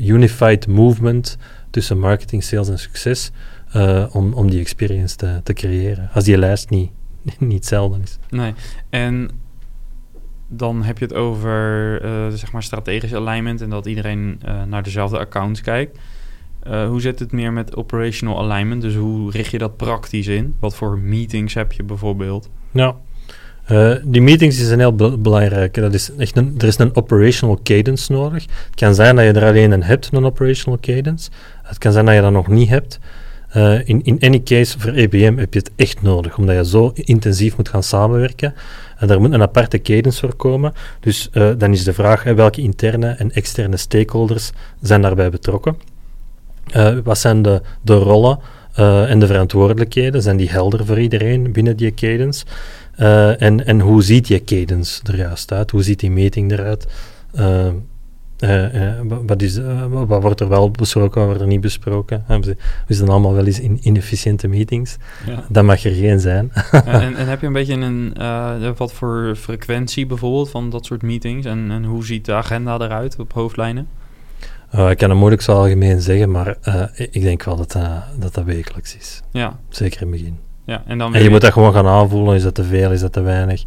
unified 0.00 0.66
movement 0.66 1.36
tussen 1.70 1.98
marketing, 1.98 2.44
sales 2.44 2.68
en 2.68 2.78
succes. 2.78 3.30
Uh, 3.76 4.04
om, 4.12 4.32
om 4.32 4.50
die 4.50 4.60
experience 4.60 5.16
te, 5.16 5.40
te 5.42 5.52
creëren. 5.52 6.10
Als 6.14 6.24
die 6.24 6.38
lijst 6.38 6.70
niet, 6.70 6.90
niet 7.38 7.52
hetzelfde 7.52 7.98
is. 8.02 8.18
Nee, 8.30 8.54
en 8.90 9.30
dan 10.48 10.82
heb 10.82 10.98
je 10.98 11.04
het 11.04 11.14
over 11.14 12.04
uh, 12.04 12.28
zeg 12.28 12.52
maar 12.52 12.62
strategisch 12.62 13.14
alignment 13.14 13.60
en 13.60 13.70
dat 13.70 13.86
iedereen 13.86 14.40
uh, 14.44 14.62
naar 14.62 14.82
dezelfde 14.82 15.18
accounts 15.18 15.60
kijkt. 15.60 15.98
hoe 16.64 17.00
zit 17.00 17.18
het 17.18 17.32
meer 17.32 17.52
met 17.52 17.76
operational 17.76 18.38
alignment? 18.38 18.82
Dus 18.82 18.94
hoe 18.94 19.30
richt 19.30 19.50
je 19.50 19.58
dat 19.58 19.76
praktisch 19.76 20.26
in? 20.26 20.54
Wat 20.58 20.74
voor 20.74 20.98
meetings 20.98 21.54
heb 21.54 21.72
je 21.72 21.82
bijvoorbeeld? 21.82 22.48
Nou, 22.70 22.94
die 24.04 24.22
meetings 24.22 24.66
zijn 24.66 24.78
heel 24.78 24.94
be 24.94 25.18
belangrijk. 25.18 25.74
Dat 25.74 25.94
is 25.94 26.14
echt 26.16 26.36
een, 26.36 26.54
er 26.58 26.66
is 26.66 26.78
een 26.78 26.96
operational 26.96 27.60
cadence 27.62 28.12
nodig. 28.12 28.42
Het 28.42 28.74
kan 28.74 28.94
zijn 28.94 29.16
dat 29.16 29.24
je 29.24 29.32
er 29.32 29.48
alleen 29.48 29.72
een 29.72 29.82
hebt, 29.82 30.08
een 30.12 30.24
operational 30.24 30.78
cadence. 30.80 31.30
Het 31.62 31.78
kan 31.78 31.92
zijn 31.92 32.04
dat 32.04 32.14
je 32.14 32.20
dat 32.20 32.32
nog 32.32 32.48
niet 32.48 32.68
hebt. 32.68 32.98
Uh, 33.56 33.88
in, 33.88 34.02
in 34.02 34.18
any 34.20 34.42
case, 34.42 34.78
voor 34.78 34.92
EBM 34.92 35.36
heb 35.36 35.52
je 35.52 35.58
het 35.58 35.70
echt 35.76 36.02
nodig, 36.02 36.38
omdat 36.38 36.56
je 36.56 36.66
zo 36.66 36.90
intensief 36.94 37.56
moet 37.56 37.68
gaan 37.68 37.82
samenwerken. 37.82 38.54
En 38.98 39.06
daar 39.06 39.20
moet 39.20 39.32
een 39.32 39.42
aparte 39.42 39.82
cadence 39.82 40.20
voor 40.20 40.34
komen. 40.34 40.72
Dus 41.00 41.30
uh, 41.32 41.50
dan 41.58 41.72
is 41.72 41.84
de 41.84 41.92
vraag, 41.92 42.22
welke 42.22 42.60
interne 42.60 43.08
en 43.08 43.32
externe 43.32 43.76
stakeholders 43.76 44.50
zijn 44.80 45.02
daarbij 45.02 45.30
betrokken? 45.30 45.76
Uh, 46.76 46.98
wat 47.04 47.18
zijn 47.18 47.42
de, 47.42 47.62
de 47.82 47.94
rollen 47.94 48.38
en 49.08 49.18
de 49.18 49.26
verantwoordelijkheden? 49.26 50.22
Zijn 50.22 50.36
die 50.36 50.50
helder 50.50 50.86
voor 50.86 51.00
iedereen 51.00 51.52
binnen 51.52 51.76
die 51.76 51.94
cadence? 51.94 52.44
en, 53.38 53.66
en 53.66 53.80
hoe 53.80 54.02
ziet 54.02 54.26
die 54.26 54.44
cadence 54.44 55.00
er 55.04 55.16
juist 55.16 55.52
uit? 55.52 55.70
Hoe 55.70 55.82
ziet 55.82 56.00
die 56.00 56.10
meting 56.10 56.52
eruit? 56.52 56.86
Uh, 58.42 59.00
wat, 59.26 59.42
is, 59.42 59.56
uh, 59.56 59.84
wat, 59.86 60.22
wordt 60.22 60.40
er 60.40 60.48
wel 60.48 60.70
besproken, 60.70 61.18
wat 61.18 61.26
wordt 61.26 61.40
er 61.40 61.46
niet 61.46 61.60
besproken? 61.60 62.24
we 62.26 62.56
zitten 62.86 63.08
allemaal 63.08 63.34
wel 63.34 63.46
eens 63.46 63.60
in 63.60 63.78
inefficiënte 63.82 64.48
meetings. 64.48 64.96
Ja. 65.26 65.44
Dat 65.48 65.64
mag 65.64 65.84
er 65.84 65.94
geen 65.94 66.20
zijn. 66.20 66.52
en, 66.70 67.16
en, 67.16 67.28
heb 67.28 67.40
je 67.40 67.46
een 67.46 67.52
beetje 67.52 67.74
een, 67.74 68.14
wat 68.76 68.92
voor 68.92 69.36
frequentie 69.36 70.06
bijvoorbeeld 70.06 70.50
van 70.50 70.70
dat 70.70 70.86
soort 70.86 71.02
meetings? 71.02 71.46
En, 71.46 71.70
en 71.70 71.84
hoe 71.84 72.04
ziet 72.04 72.24
de 72.24 72.34
agenda 72.34 72.78
eruit 72.78 73.18
op 73.18 73.32
hoofdlijnen? 73.32 73.88
ik 74.72 74.96
kan 74.96 75.10
het 75.10 75.18
moeilijk 75.18 75.42
zo 75.42 75.52
algemeen 75.52 76.00
zeggen, 76.00 76.30
maar 76.30 76.56
ik 76.96 77.22
denk 77.22 77.42
wel 77.42 77.56
dat, 77.56 77.72
dat 78.18 78.34
dat 78.34 78.44
wekelijks 78.44 78.96
is. 78.96 79.22
Ja. 79.30 79.58
Zeker 79.68 80.02
in 80.02 80.06
het 80.06 80.16
begin. 80.16 80.38
Ja, 80.64 80.82
en, 80.86 80.98
dan 80.98 81.12
en 81.12 81.18
je, 81.18 81.24
je 81.24 81.30
moet 81.30 81.40
dat 81.40 81.52
gewoon 81.52 81.72
gaan 81.72 81.86
aanvoelen. 81.86 82.34
Is 82.34 82.42
dat 82.42 82.54
te 82.54 82.64
veel, 82.64 82.90
is 82.90 83.00
dat 83.00 83.12
te 83.12 83.20
weinig? 83.20 83.64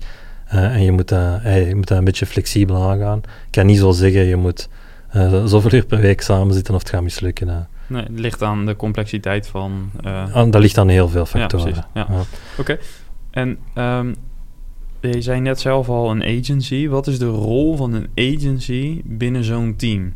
Uh, 0.54 0.76
en 0.76 0.84
je 0.84 0.92
moet, 0.92 1.08
dat, 1.08 1.42
hey, 1.42 1.68
je 1.68 1.76
moet 1.76 1.88
dat 1.88 1.98
een 1.98 2.04
beetje 2.04 2.26
flexibel 2.26 2.90
aangaan. 2.90 3.18
Ik 3.18 3.52
kan 3.52 3.66
niet 3.66 3.78
zo 3.78 3.92
zeggen, 3.92 4.24
je 4.24 4.36
moet 4.36 4.70
uh, 5.16 5.46
zoveel 5.46 5.74
uur 5.74 5.86
per 5.86 6.00
week 6.00 6.22
samen 6.22 6.54
zitten 6.54 6.74
of 6.74 6.80
het 6.80 6.90
gaat 6.90 7.04
mislukken. 7.04 7.48
Uh. 7.48 7.56
Nee, 7.88 8.04
het 8.04 8.20
ligt 8.20 8.42
aan 8.42 8.66
de 8.66 8.76
complexiteit 8.76 9.48
van... 9.48 9.92
Uh... 10.06 10.34
dat 10.34 10.62
ligt 10.62 10.78
aan 10.78 10.88
heel 10.88 11.10
veel 11.10 11.26
factoren. 11.26 11.76
Ja, 11.76 11.88
ja. 11.94 12.08
ja. 12.10 12.20
Oké. 12.20 12.28
Okay. 12.60 12.80
En 13.32 13.58
um, 13.84 14.16
je 15.00 15.22
zei 15.22 15.40
net 15.40 15.60
zelf 15.60 15.90
al 15.90 16.12
een 16.12 16.24
agency. 16.24 16.88
Wat 16.88 17.08
is 17.08 17.20
de 17.20 17.26
rol 17.26 17.76
van 17.76 17.94
een 17.94 18.08
agency 18.16 19.02
binnen 19.04 19.44
zo'n 19.44 19.76
team? 19.76 20.14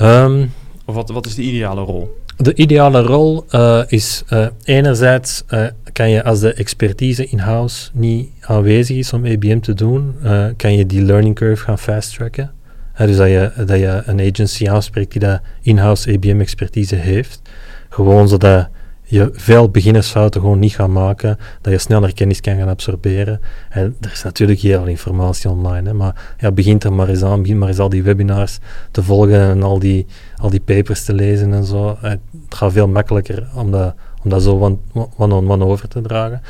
Um, 0.00 0.52
of 0.84 0.94
wat, 0.94 1.08
wat 1.08 1.26
is 1.26 1.34
de 1.34 1.42
ideale 1.42 1.80
rol? 1.80 2.20
De 2.40 2.54
ideale 2.54 3.02
rol 3.02 3.44
uh, 3.50 3.82
is 3.86 4.22
uh, 4.32 4.46
enerzijds 4.64 5.44
uh, 5.48 5.66
kan 5.92 6.10
je 6.10 6.24
als 6.24 6.40
de 6.40 6.52
expertise 6.52 7.26
in-house 7.26 7.90
niet 7.92 8.30
aanwezig 8.40 8.96
is 8.96 9.12
om 9.12 9.26
ABM 9.26 9.58
te 9.58 9.74
doen, 9.74 10.14
kan 10.56 10.76
je 10.76 10.86
die 10.86 11.02
learning 11.02 11.34
curve 11.34 11.62
gaan 11.62 11.78
fast-tracken. 11.78 12.50
dus 12.96 13.16
dat 13.16 13.28
je, 13.28 13.52
dat 13.56 13.78
je 13.78 14.02
een 14.04 14.20
agency 14.20 14.68
aanspreekt 14.68 15.12
die 15.12 15.20
dat 15.20 15.40
in-house 15.62 16.12
ABM 16.12 16.40
expertise 16.40 16.94
heeft. 16.94 17.40
Gewoon 17.88 18.28
zodat 18.28 18.68
je 19.10 19.30
veel 19.32 19.70
beginnersfouten 19.70 20.40
gewoon 20.40 20.58
niet 20.58 20.74
gaat 20.74 20.88
maken, 20.88 21.38
dat 21.60 21.72
je 21.72 21.78
sneller 21.78 22.14
kennis 22.14 22.40
kan 22.40 22.56
gaan 22.56 22.68
absorberen. 22.68 23.40
En 23.68 23.96
er 24.00 24.10
is 24.12 24.22
natuurlijk 24.22 24.60
heel 24.60 24.78
veel 24.78 24.86
informatie 24.86 25.50
online, 25.50 25.92
maar 25.92 26.34
ja, 26.38 26.52
begint 26.52 26.84
er 26.84 26.92
maar 26.92 27.08
eens 27.08 27.22
aan, 27.22 27.42
begin 27.42 27.58
maar 27.58 27.68
eens 27.68 27.78
al 27.78 27.88
die 27.88 28.02
webinars 28.02 28.58
te 28.90 29.02
volgen 29.02 29.40
en 29.40 29.62
al 29.62 29.78
die, 29.78 30.06
al 30.36 30.50
die 30.50 30.60
papers 30.60 31.04
te 31.04 31.12
lezen 31.12 31.52
en 31.52 31.64
zo. 31.64 31.96
Het 32.00 32.20
gaat 32.48 32.72
veel 32.72 32.88
makkelijker 32.88 33.48
om 33.54 33.70
dat, 33.70 33.94
om 34.24 34.30
dat 34.30 34.42
zo 34.42 34.58
one-on-one 34.58 35.34
-on 35.34 35.46
-one 35.46 35.64
over 35.64 35.88
te 35.88 36.00
dragen. 36.00 36.42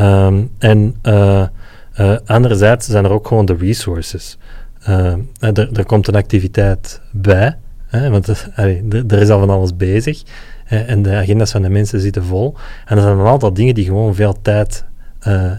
Um, 0.00 0.50
en 0.58 0.96
uh, 1.02 1.46
uh, 2.00 2.16
anderzijds 2.26 2.86
zijn 2.86 3.04
er 3.04 3.10
ook 3.10 3.26
gewoon 3.26 3.46
de 3.46 3.56
resources. 3.56 4.38
Uh, 4.88 5.14
er, 5.38 5.84
komt 5.86 6.08
een 6.08 6.14
activiteit 6.14 7.00
bij, 7.12 7.56
hè, 7.86 8.10
want 8.10 8.28
er 9.12 9.20
is 9.20 9.28
al 9.28 9.38
van 9.38 9.50
alles 9.50 9.76
bezig. 9.76 10.22
En 10.76 11.02
de 11.02 11.16
agenda's 11.16 11.50
van 11.50 11.62
de 11.62 11.68
mensen 11.68 12.00
zitten 12.00 12.24
vol. 12.24 12.54
En 12.84 12.96
er 12.96 13.02
zijn 13.02 13.18
een 13.18 13.26
aantal 13.26 13.52
dingen 13.52 13.74
die 13.74 13.84
gewoon 13.84 14.14
veel 14.14 14.40
tijd 14.42 14.84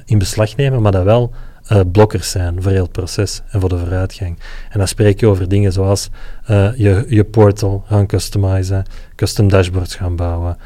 in 0.06 0.18
beslag 0.18 0.56
nemen, 0.56 0.82
maar 0.82 0.92
dat 0.92 1.04
wel 1.04 1.34
uh, 1.72 1.80
blokkers 1.92 2.32
zijn 2.32 2.62
voor 2.62 2.72
heel 2.72 2.84
het 2.84 2.92
proces 2.92 3.42
en 3.50 3.60
voor 3.60 3.70
de 3.70 3.78
vooruitgang. 3.78 4.40
En 4.70 4.78
dan 4.78 4.88
spreek 4.88 5.20
je 5.20 5.28
over 5.28 5.50
dingen 5.50 5.72
zoals 5.72 6.10
uh, 6.50 6.70
je, 6.76 7.06
je 7.08 7.24
portal 7.24 7.84
gaan 7.88 8.08
customizen, 8.08 8.86
custom 9.16 9.48
dashboards 9.48 9.96
gaan 9.96 10.16
bouwen, 10.16 10.58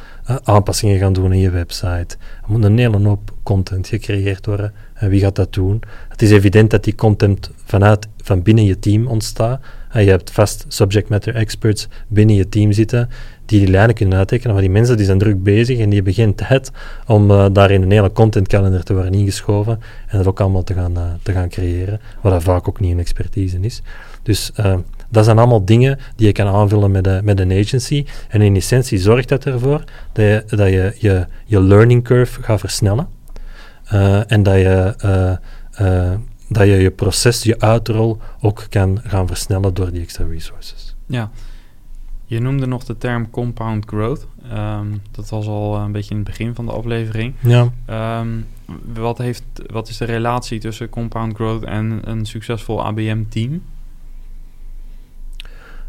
aanpassingen 0.44 1.00
gaan 1.00 1.14
doen 1.14 1.34
in 1.34 1.40
je 1.40 1.50
website. 1.50 2.18
Er 2.18 2.48
moet 2.48 2.64
een 2.64 2.78
hele 2.78 3.08
hoop 3.08 3.34
content 3.44 3.88
gecreëerd 3.88 4.46
worden. 4.46 4.74
En 4.94 5.10
wie 5.10 5.20
gaat 5.20 5.36
dat 5.36 5.54
doen? 5.54 5.82
Het 6.10 6.22
is 6.22 6.32
evident 6.32 6.70
dat 6.70 6.84
die 6.84 6.96
content 6.96 7.52
vanuit, 7.66 8.08
van 8.18 8.42
binnen 8.42 8.64
je 8.64 8.80
team 8.80 9.08
ontstaat. 9.08 9.62
En 9.90 10.04
je 10.04 10.10
hebt 10.10 10.32
vast 10.32 10.66
subject 10.68 11.10
matter 11.10 11.36
experts 11.36 11.88
binnen 12.08 12.36
je 12.36 12.50
team 12.50 12.72
zitten 12.72 13.10
die 13.50 13.60
die 13.60 13.70
lijnen 13.70 13.96
kunnen 13.96 14.18
uittekenen, 14.18 14.54
maar 14.54 14.62
die 14.62 14.72
mensen 14.72 14.98
die 14.98 15.06
zijn 15.06 15.18
druk 15.18 15.44
bezig 15.44 15.80
en 15.80 15.86
die 15.86 15.96
hebben 15.96 16.14
geen 16.14 16.36
tijd 16.36 16.72
om 17.08 17.32
uh, 17.32 17.46
daar 17.52 17.72
in 17.72 17.82
een 17.82 17.92
hele 17.92 18.12
contentkalender 18.12 18.84
te 18.84 18.94
worden 18.94 19.14
ingeschoven 19.14 19.80
en 20.08 20.18
dat 20.18 20.28
ook 20.28 20.40
allemaal 20.40 20.64
te 20.64 20.74
gaan, 20.74 20.98
uh, 20.98 21.04
te 21.24 21.32
gaan 21.32 21.50
creëren, 21.50 22.00
wat 22.22 22.32
dat 22.32 22.44
vaak 22.44 22.68
ook 22.68 22.80
niet 22.80 22.92
een 22.92 23.00
expertise 23.00 23.60
is. 23.60 23.82
Dus 24.24 24.52
uh, 24.60 24.76
dat 25.10 25.26
zijn 25.26 25.38
allemaal 25.38 25.66
dingen 25.66 26.00
die 26.16 26.28
je 26.28 26.34
kan 26.34 26.48
aanvullen 26.48 26.92
met, 26.92 27.04
de, 27.04 27.20
met 27.24 27.40
een 27.40 27.52
agency. 27.52 28.06
En 28.30 28.42
in 28.42 28.56
essentie 28.56 28.98
zorgt 28.98 29.30
dat 29.30 29.46
ervoor 29.46 29.84
dat 30.14 30.26
je 30.26 30.44
dat 30.48 30.70
je, 30.70 30.96
je, 30.98 31.26
je 31.46 31.62
learning 31.62 32.04
curve 32.04 32.44
gaat 32.44 32.60
versnellen. 32.60 33.08
en 34.28 34.44
dat 34.44 34.56
je, 34.56 34.96
dat 36.50 36.68
je 36.68 36.76
je 36.76 36.92
proces, 36.92 37.44
je 37.44 37.60
uitrol 37.60 38.18
ook 38.42 38.66
kan 38.70 39.00
gaan 39.04 39.28
versnellen 39.28 39.74
door 39.74 39.92
die 39.92 40.02
extra 40.02 40.26
resources. 40.26 40.96
Ja, 41.06 41.32
je 42.26 42.40
noemde 42.40 42.66
nog 42.66 42.84
de 42.84 42.98
term 42.98 43.30
compound 43.30 43.86
growth. 43.86 44.28
Ehm, 44.52 44.88
dat 45.12 45.30
was 45.30 45.48
al 45.48 45.78
een 45.78 45.92
beetje 45.92 46.10
in 46.10 46.16
het 46.16 46.26
begin 46.26 46.56
van 46.56 46.66
de 46.66 46.72
aflevering. 46.72 47.34
Ja. 47.40 47.70
Um, 48.20 48.46
wat, 48.94 49.18
heeft, 49.18 49.44
wat 49.68 49.90
is 49.90 49.98
de 49.98 50.06
relatie 50.06 50.60
tussen 50.60 50.90
compound 50.90 51.36
growth 51.36 51.64
en 51.64 52.00
een 52.04 52.26
succesvol 52.26 52.86
ABM-team? 52.86 53.62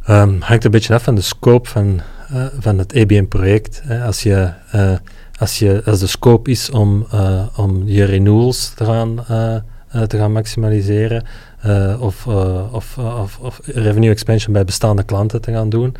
Um, 0.08 0.40
hangt 0.40 0.64
een 0.64 0.70
beetje 0.70 0.94
af 0.94 1.02
van 1.02 1.14
de 1.14 1.20
scope 1.20 1.68
van, 1.68 2.00
uh, 2.32 2.46
van 2.58 2.78
het 2.78 2.96
ABM-project. 2.96 3.82
Als, 4.04 4.22
je, 4.22 4.52
uh, 4.74 4.96
als, 5.38 5.58
je, 5.58 5.82
als 5.84 5.98
de 5.98 6.06
scope 6.06 6.50
is 6.50 6.70
om, 6.70 7.06
uh, 7.14 7.46
om 7.56 7.82
je 7.86 8.04
renewals 8.04 8.68
te 8.74 8.84
gaan, 8.84 9.24
te 10.06 10.16
gaan 10.16 10.32
maximaliseren, 10.32 11.24
of, 12.00 12.26
of, 12.72 12.98
of, 12.98 13.38
of 13.38 13.60
revenue 13.64 14.10
expansion 14.10 14.52
bij 14.52 14.64
bestaande 14.64 15.02
klanten 15.02 15.40
te 15.40 15.52
gaan 15.52 15.68
doen, 15.68 15.94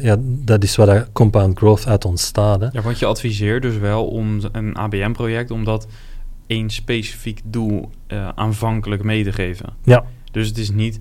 ja, 0.00 0.16
dat 0.20 0.62
is 0.62 0.76
waar 0.76 0.86
dat 0.86 1.08
compound 1.12 1.58
growth 1.58 1.86
uit 1.86 2.04
ontstaat. 2.04 2.60
Hè. 2.60 2.68
Ja, 2.72 2.82
want 2.82 2.98
je 2.98 3.06
adviseert 3.06 3.62
dus 3.62 3.76
wel 3.76 4.06
om 4.06 4.40
een 4.52 4.76
ABM-project 4.76 5.50
om 5.50 5.64
dat 5.64 5.86
één 6.46 6.70
specifiek 6.70 7.40
doel 7.44 7.90
aanvankelijk 8.34 9.02
mee 9.02 9.24
te 9.24 9.32
geven. 9.32 9.72
Ja. 9.84 10.04
Dus 10.32 10.48
het 10.48 10.58
is 10.58 10.70
niet, 10.70 10.98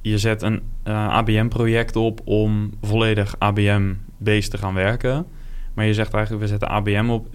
je 0.00 0.18
zet 0.18 0.42
een 0.42 0.62
ABM-project 0.84 1.96
op 1.96 2.20
om 2.24 2.70
volledig 2.82 3.34
ABM-based 3.38 4.50
te 4.50 4.58
gaan 4.58 4.74
werken. 4.74 5.26
Maar 5.74 5.86
je 5.86 5.94
zegt 5.94 6.14
eigenlijk, 6.14 6.44
we 6.44 6.48
zetten 6.48 6.68
ABM 6.68 7.08
op 7.10 7.26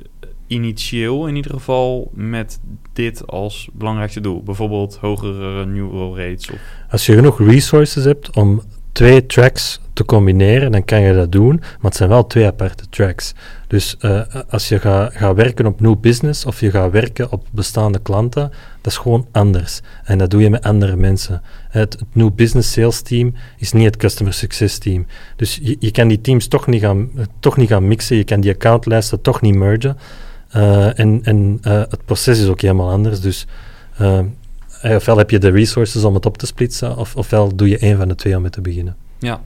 initieel 0.47 1.27
in 1.27 1.36
ieder 1.36 1.51
geval 1.51 2.12
met 2.13 2.60
dit 2.93 3.27
als 3.27 3.69
belangrijkste 3.73 4.21
doel. 4.21 4.43
Bijvoorbeeld 4.43 4.95
hogere 4.95 5.63
renewal 5.63 6.17
rates. 6.17 6.51
Of... 6.51 6.60
Als 6.89 7.05
je 7.05 7.13
genoeg 7.13 7.39
resources 7.39 8.03
hebt 8.03 8.36
om 8.36 8.62
twee 8.91 9.25
tracks 9.25 9.79
te 9.93 10.05
combineren, 10.05 10.71
dan 10.71 10.86
kan 10.86 11.01
je 11.01 11.13
dat 11.13 11.31
doen, 11.31 11.55
maar 11.55 11.77
het 11.81 11.95
zijn 11.95 12.10
wel 12.10 12.27
twee 12.27 12.45
aparte 12.45 12.89
tracks. 12.89 13.34
Dus 13.67 13.95
uh, 14.01 14.21
als 14.49 14.67
je 14.67 14.79
gaat 14.79 15.13
ga 15.13 15.34
werken 15.34 15.65
op 15.65 15.79
nieuw 15.79 15.95
business 15.95 16.45
of 16.45 16.60
je 16.60 16.71
gaat 16.71 16.91
werken 16.91 17.31
op 17.31 17.47
bestaande 17.51 17.99
klanten, 17.99 18.51
dat 18.81 18.91
is 18.91 18.97
gewoon 18.97 19.27
anders. 19.31 19.81
En 20.03 20.17
dat 20.17 20.29
doe 20.29 20.41
je 20.41 20.49
met 20.49 20.63
andere 20.63 20.95
mensen. 20.95 21.41
Het, 21.69 21.93
het 21.93 22.15
nieuw 22.15 22.31
business 22.31 22.71
sales 22.71 23.01
team 23.01 23.34
is 23.58 23.71
niet 23.71 23.86
het 23.86 23.97
customer 23.97 24.34
success 24.34 24.77
team. 24.77 25.05
Dus 25.36 25.60
je, 25.62 25.75
je 25.79 25.91
kan 25.91 26.08
die 26.08 26.21
teams 26.21 26.47
toch 26.47 26.67
niet, 26.67 26.81
gaan, 26.81 27.10
toch 27.39 27.58
niet 27.58 27.69
gaan 27.69 27.88
mixen, 27.88 28.17
je 28.17 28.23
kan 28.23 28.41
die 28.41 28.51
accountlijsten 28.51 29.21
toch 29.21 29.41
niet 29.41 29.55
mergen. 29.55 29.97
Uh, 30.56 31.00
en 31.00 31.20
en 31.24 31.60
uh, 31.62 31.72
het 31.74 32.06
proces 32.06 32.39
is 32.39 32.48
ook 32.48 32.62
helemaal 32.62 32.89
anders. 32.89 33.22
Dus 33.22 33.48
ofwel 34.84 35.18
heb 35.18 35.30
je 35.30 35.39
de 35.39 35.50
resources 35.50 36.04
om 36.04 36.13
het 36.13 36.26
op 36.26 36.38
te 36.38 36.46
splitsen, 36.46 36.98
of, 36.98 37.15
ofwel 37.15 37.56
doe 37.56 37.70
je 37.70 37.78
één 37.78 37.98
van 37.98 38.08
de 38.08 38.15
twee 38.15 38.36
om 38.36 38.41
mee 38.41 38.52
te 38.52 38.62
beginnen. 38.62 38.96
Ja, 39.20 39.41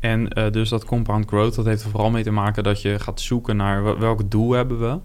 en 0.00 0.28
dus 0.52 0.68
dat 0.68 0.84
compound 0.84 1.26
growth, 1.26 1.54
dat 1.54 1.64
heeft 1.64 1.82
er 1.82 1.90
vooral 1.90 2.10
mee 2.10 2.22
te 2.22 2.30
maken 2.30 2.62
dat 2.62 2.82
je 2.82 2.98
gaat 2.98 3.20
zoeken 3.20 3.56
naar 3.56 3.98
welk 3.98 4.30
doel 4.30 4.52
hebben 4.52 4.80
we. 4.80 4.98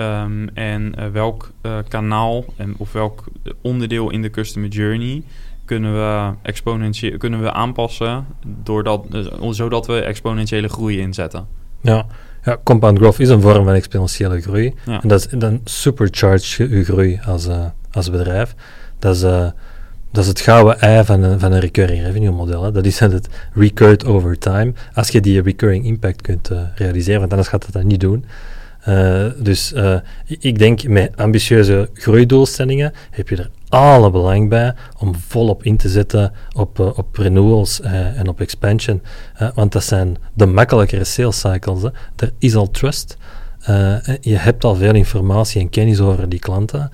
Um, 0.00 0.48
en 0.48 1.12
welk 1.12 1.52
kanaal 1.88 2.44
en, 2.56 2.74
of 2.76 2.92
welk 2.92 3.24
onderdeel 3.60 4.10
in 4.10 4.22
de 4.22 4.30
customer 4.30 4.68
journey 4.68 5.22
kunnen 5.64 5.92
we, 5.92 6.32
exponentieel, 6.42 7.18
kunnen 7.18 7.42
we 7.42 7.52
aanpassen 7.52 8.26
doordat, 8.62 9.06
zodat 9.50 9.86
we 9.86 10.00
exponentiële 10.00 10.68
groei 10.68 10.98
inzetten. 10.98 11.46
Ja. 11.80 12.06
Ja, 12.44 12.58
compound 12.64 12.98
growth 12.98 13.20
is 13.20 13.28
een 13.28 13.40
vorm 13.40 13.64
van 13.64 13.74
exponentiële 13.74 14.40
groei. 14.40 14.74
Ja. 14.86 15.02
En 15.02 15.08
dat 15.08 15.20
is 15.20 15.38
dan 15.38 15.60
supercharged 15.64 16.48
je 16.48 16.84
groei 16.84 17.20
als, 17.26 17.48
als 17.92 18.10
bedrijf. 18.10 18.54
Dat 18.98 19.14
is 19.14 19.20
dat 20.12 20.22
is 20.22 20.26
het 20.26 20.40
gouden 20.40 20.80
ei 20.80 21.04
van 21.04 21.22
een, 21.22 21.40
van 21.40 21.52
een 21.52 21.60
recurring 21.60 22.02
revenue 22.02 22.30
model. 22.30 22.62
Hè. 22.62 22.72
Dat 22.72 22.84
is 22.84 22.98
het 22.98 23.28
recurred 23.54 24.04
over 24.04 24.38
time. 24.38 24.72
Als 24.94 25.08
je 25.08 25.20
die 25.20 25.42
recurring 25.42 25.84
impact 25.84 26.22
kunt 26.22 26.50
uh, 26.50 26.60
realiseren, 26.74 27.20
want 27.20 27.30
anders 27.30 27.48
gaat 27.48 27.64
het 27.64 27.72
dat 27.72 27.82
niet 27.82 28.00
doen. 28.00 28.24
Dus 29.36 29.74
ik 30.26 30.58
denk 30.58 30.88
met 30.88 31.16
ambitieuze 31.16 31.88
groeidoelstellingen 31.94 32.92
heb 33.10 33.28
je 33.28 33.36
er 33.36 33.50
alle 33.70 34.10
belang 34.10 34.48
bij 34.48 34.74
om 34.98 35.14
volop 35.14 35.62
in 35.62 35.76
te 35.76 35.88
zetten 35.88 36.32
op, 36.52 36.78
op 36.78 37.16
renewals 37.16 37.80
en 37.80 38.28
op 38.28 38.40
expansion. 38.40 39.02
want 39.54 39.72
dat 39.72 39.84
zijn 39.84 40.16
de 40.34 40.46
makkelijkere 40.46 41.04
sales 41.04 41.40
cycles. 41.40 41.82
Er 42.16 42.32
is 42.38 42.54
al 42.54 42.70
trust. 42.70 43.16
je 44.20 44.36
hebt 44.36 44.64
al 44.64 44.74
veel 44.74 44.94
informatie 44.94 45.60
en 45.60 45.70
kennis 45.70 46.00
over 46.00 46.28
die 46.28 46.38
klanten. 46.38 46.90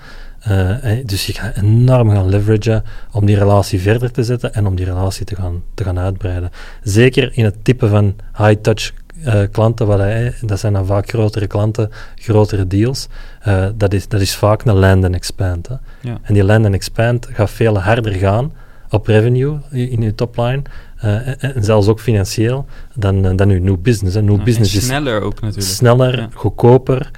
Dus 1.05 1.27
je 1.27 1.33
gaat 1.33 1.57
enorm 1.57 2.11
gaan 2.11 2.29
leveragen 2.29 2.85
om 3.13 3.27
die 3.27 3.37
relatie 3.37 3.81
verder 3.81 4.11
te 4.11 4.25
zetten 4.25 4.55
en 4.55 4.67
om 4.67 4.77
die 4.77 4.85
relatie 4.85 5.25
te 5.25 5.35
gaan, 5.35 5.63
te 5.75 5.85
gaan 5.85 5.99
uitbreiden. 5.99 6.51
Zeker 6.83 7.31
in 7.37 7.45
het 7.45 7.65
type 7.65 7.89
van 7.89 8.17
high-touch 8.37 8.93
uh, 9.25 9.43
klanten, 9.51 9.87
wat 9.87 9.99
hij, 9.99 10.35
dat 10.41 10.61
zijn 10.61 10.73
dan 10.73 10.87
vaak 10.87 11.09
grotere 11.09 11.47
klanten, 11.47 11.91
grotere 12.15 12.67
deals. 12.67 13.09
Uh, 13.49 13.67
dat, 13.75 13.93
is, 13.93 14.09
dat 14.09 14.21
is 14.21 14.37
vaak 14.37 14.65
een 14.65 14.75
land 14.75 15.05
and 15.05 15.15
expand. 15.15 15.69
Hè. 15.69 15.75
Ja. 16.01 16.19
En 16.23 16.35
die 16.35 16.45
land 16.45 16.65
and 16.65 16.75
expand 16.75 17.29
gaat 17.33 17.51
veel 17.51 17.81
harder 17.81 18.13
gaan 18.13 18.53
op 18.91 19.07
revenue 19.07 19.59
in 19.71 20.03
je 20.03 20.15
topline. 20.15 20.63
Uh, 21.05 21.45
en, 21.45 21.65
zelfs 21.65 21.87
ook 21.87 22.01
financieel 22.01 22.67
dan, 22.95 23.37
dan 23.37 23.49
uw 23.49 23.63
new 23.63 23.77
business. 23.81 24.15
Hè. 24.15 24.23
New 24.23 24.37
ja, 24.37 24.43
business 24.43 24.75
is 24.75 24.87
sneller 24.87 25.23
ook 25.23 25.41
natuurlijk. 25.41 25.67
Sneller, 25.67 26.19
ja. 26.19 26.29
goedkoper. 26.35 27.11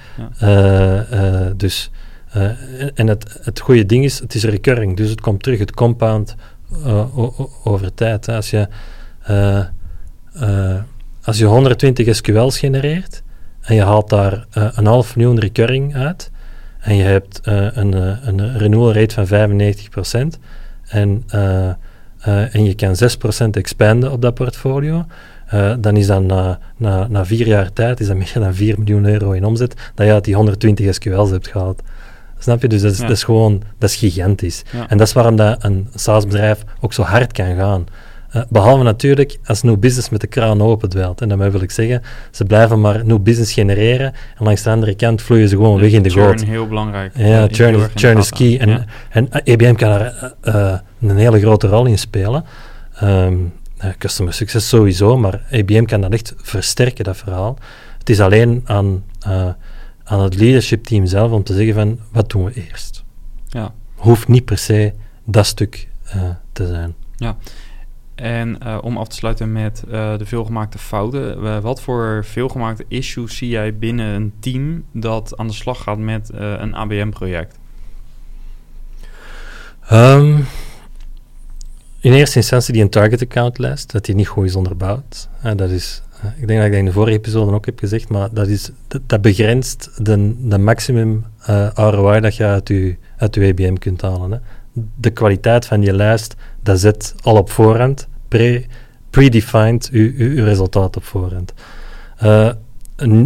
dus 1.56 1.90
en 2.94 3.06
het, 3.06 3.38
het 3.42 3.60
goede 3.60 3.86
ding 3.86 4.04
is, 4.04 4.18
het 4.18 4.34
is 4.34 4.44
recurring, 4.44 4.96
dus 4.96 5.10
het 5.10 5.20
komt 5.20 5.42
terug, 5.42 5.58
het 5.58 5.74
compound 5.74 6.34
over 7.64 7.94
tijd. 7.94 8.26
Hè. 8.26 8.36
Als, 8.36 8.50
je, 8.50 8.68
als 11.28 11.38
je 11.38 11.44
120 11.44 12.16
SQL's 12.16 12.58
genereert 12.58 13.22
en 13.60 13.74
je 13.74 13.82
haalt 13.82 14.08
daar 14.08 14.46
een 14.50 14.86
half 14.86 15.16
miljoen 15.16 15.38
recurring 15.38 15.94
uit 15.94 16.30
en 16.80 16.96
je 16.96 17.02
hebt 17.02 17.40
een, 17.42 17.92
een 18.28 18.58
renewal 18.58 18.92
rate 18.92 19.26
van 19.26 19.50
95% 20.36 20.38
en, 20.88 21.24
en 22.52 22.64
je 22.64 22.74
kan 22.74 22.94
6% 23.46 23.50
expanden 23.50 24.12
op 24.12 24.22
dat 24.22 24.34
portfolio, 24.34 25.04
uh, 25.54 25.74
dan 25.78 25.96
is 25.96 26.06
dat 26.06 26.22
na, 26.22 26.58
na, 26.76 27.06
na, 27.08 27.24
vier 27.24 27.46
jaar 27.46 27.72
tijd 27.72 28.00
is 28.00 28.06
dat 28.06 28.16
meer 28.16 28.32
dan 28.34 28.54
4 28.54 28.78
miljoen 28.78 29.06
euro 29.06 29.30
in 29.30 29.44
omzet 29.44 29.90
dat 29.94 30.06
je 30.06 30.12
uit 30.12 30.24
die 30.24 30.34
120 30.34 30.94
SQL's 30.94 31.30
hebt 31.30 31.48
gehaald. 31.48 31.82
Snap 32.38 32.62
je? 32.62 32.68
Dus 32.68 32.82
dat 32.82 32.92
is, 32.92 32.98
dat 32.98 33.10
is 33.10 33.22
gewoon, 33.22 33.62
dat 33.78 33.90
is 33.90 33.96
gigantisch. 33.96 34.62
En 34.88 34.98
dat 34.98 35.06
is 35.06 35.12
waarom 35.12 35.36
dat 35.36 35.64
een 35.64 35.88
SaaS-bedrijf 35.94 36.64
ook 36.80 36.92
zo 36.92 37.02
hard 37.02 37.32
kan 37.32 37.56
gaan. 37.56 37.86
Uh, 38.36 38.42
behalve 38.48 38.82
natuurlijk 38.82 39.38
als 39.44 39.62
nieuw 39.62 39.76
business 39.76 40.08
met 40.08 40.20
de 40.20 40.26
kraan 40.26 40.62
open 40.62 40.88
dwelt. 40.88 41.20
En 41.20 41.28
daarmee 41.28 41.50
wil 41.50 41.60
ik 41.60 41.70
zeggen, 41.70 42.02
ze 42.30 42.44
blijven 42.44 42.80
maar 42.80 43.04
nieuw 43.04 43.18
business 43.18 43.52
genereren 43.52 44.12
en 44.38 44.44
langs 44.44 44.62
de 44.62 44.70
andere 44.70 44.94
kant 44.94 45.22
vloeien 45.22 45.48
ze 45.48 45.56
gewoon 45.56 45.80
weg 45.80 45.90
in 45.90 46.02
de 46.02 46.10
goot. 46.10 46.38
Churn 46.38 46.50
heel 46.50 46.68
belangrijk. 46.68 47.12
Ja, 47.16 47.48
churn, 47.50 47.74
is, 47.74 47.86
churn 47.94 48.18
is 48.18 48.30
key. 48.30 48.58
En, 48.58 48.86
en 49.10 49.28
IBM 49.44 49.74
kan 49.74 49.88
daar 49.88 50.34
uh, 50.44 50.78
een 51.00 51.16
hele 51.16 51.40
grote 51.40 51.66
rol 51.66 51.86
in 51.86 51.98
spelen. 51.98 52.44
Um, 53.02 53.52
customer 53.98 54.32
success 54.32 54.68
sowieso, 54.68 55.18
maar 55.18 55.42
IBM 55.50 55.84
kan 55.84 56.00
dat 56.00 56.12
echt 56.12 56.34
versterken, 56.36 57.04
dat 57.04 57.16
verhaal. 57.16 57.58
Het 57.98 58.10
is 58.10 58.20
alleen 58.20 58.62
aan 58.64 59.04
aan 60.08 60.20
het 60.20 60.34
leadership 60.34 60.84
team 60.84 61.06
zelf 61.06 61.32
om 61.32 61.42
te 61.42 61.54
zeggen 61.54 61.74
van 61.74 61.98
wat 62.12 62.30
doen 62.30 62.44
we 62.44 62.52
eerst. 62.52 63.04
Ja. 63.48 63.72
Hoeft 63.94 64.28
niet 64.28 64.44
per 64.44 64.58
se 64.58 64.92
dat 65.24 65.46
stuk 65.46 65.88
uh, 66.16 66.22
te 66.52 66.66
zijn. 66.66 66.94
Ja. 67.16 67.36
En 68.20 68.58
uh, 68.62 68.78
om 68.80 68.96
af 68.96 69.08
te 69.08 69.16
sluiten 69.16 69.52
met 69.52 69.82
uh, 69.86 70.18
de 70.18 70.26
veelgemaakte 70.26 70.78
fouten. 70.78 71.62
Wat 71.62 71.80
voor 71.80 72.24
veelgemaakte 72.24 72.84
issues 72.88 73.36
zie 73.36 73.48
jij 73.48 73.78
binnen 73.78 74.06
een 74.06 74.32
team 74.40 74.84
dat 74.92 75.36
aan 75.36 75.46
de 75.46 75.52
slag 75.52 75.82
gaat 75.82 75.98
met 75.98 76.30
een 76.32 76.74
ABM-project? 76.74 77.58
Um, 79.92 80.46
in 82.00 82.12
eerste 82.12 82.36
instantie 82.36 82.72
die 82.72 82.82
een 82.82 82.90
target 82.90 83.22
account 83.22 83.58
lijst, 83.58 83.92
dat 83.92 84.04
die 84.04 84.14
niet 84.14 84.28
goed 84.28 84.44
is 84.44 84.56
onderbouwd. 84.56 85.28
dat 85.56 85.70
is, 85.70 86.02
ik 86.36 86.46
denk 86.46 86.58
dat 86.58 86.66
ik 86.66 86.70
dat 86.70 86.80
in 86.80 86.84
de 86.84 86.92
vorige 86.92 87.16
episode 87.16 87.52
ook 87.52 87.66
heb 87.66 87.78
gezegd, 87.78 88.08
maar 88.08 88.28
dat, 88.32 88.48
is, 88.48 88.70
dat, 89.06 89.20
begrenst 89.20 89.90
de, 90.04 90.58
maximum 90.58 91.24
ROI 91.74 92.20
dat 92.20 92.36
je 92.36 92.44
uit 92.44 92.68
je, 92.68 92.96
uit 93.16 93.34
je 93.34 93.48
ABM 93.48 93.74
kunt 93.74 94.00
halen. 94.00 94.32
Hè. 94.32 94.38
De 94.94 95.10
kwaliteit 95.10 95.66
van 95.66 95.80
die 95.80 95.92
lijst 95.92 96.34
dat 96.68 96.80
zet 96.80 97.14
al 97.22 97.36
op 97.36 97.50
voorhand, 97.50 98.08
pre, 98.28 98.64
predefined, 99.10 99.88
uw, 99.92 100.12
uw, 100.16 100.44
resultaat 100.44 100.96
op 100.96 101.04
voorhand. 101.04 101.52
Uh, 102.22 102.50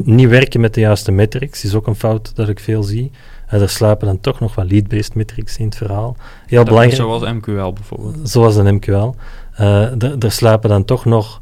niet 0.04 0.28
werken 0.28 0.60
met 0.60 0.74
de 0.74 0.80
juiste 0.80 1.12
metrics 1.12 1.64
is 1.64 1.74
ook 1.74 1.86
een 1.86 1.94
fout 1.94 2.36
dat 2.36 2.48
ik 2.48 2.60
veel 2.60 2.82
zie. 2.82 3.10
Uh, 3.52 3.60
er 3.60 3.68
slapen 3.68 4.06
dan 4.06 4.20
toch 4.20 4.40
nog 4.40 4.54
wat 4.54 4.70
lead-based 4.70 5.14
metrics 5.14 5.56
in 5.56 5.64
het 5.64 5.76
verhaal. 5.76 6.16
Heel 6.46 6.64
belangrijk. 6.64 6.96
Zoals 6.96 7.22
MQL 7.22 7.72
bijvoorbeeld. 7.72 8.30
Zoals 8.30 8.56
een 8.56 8.74
MQL. 8.74 9.14
Uh, 9.60 10.02
er 10.22 10.32
slapen 10.32 10.68
dan 10.68 10.84
toch 10.84 11.04
nog 11.04 11.40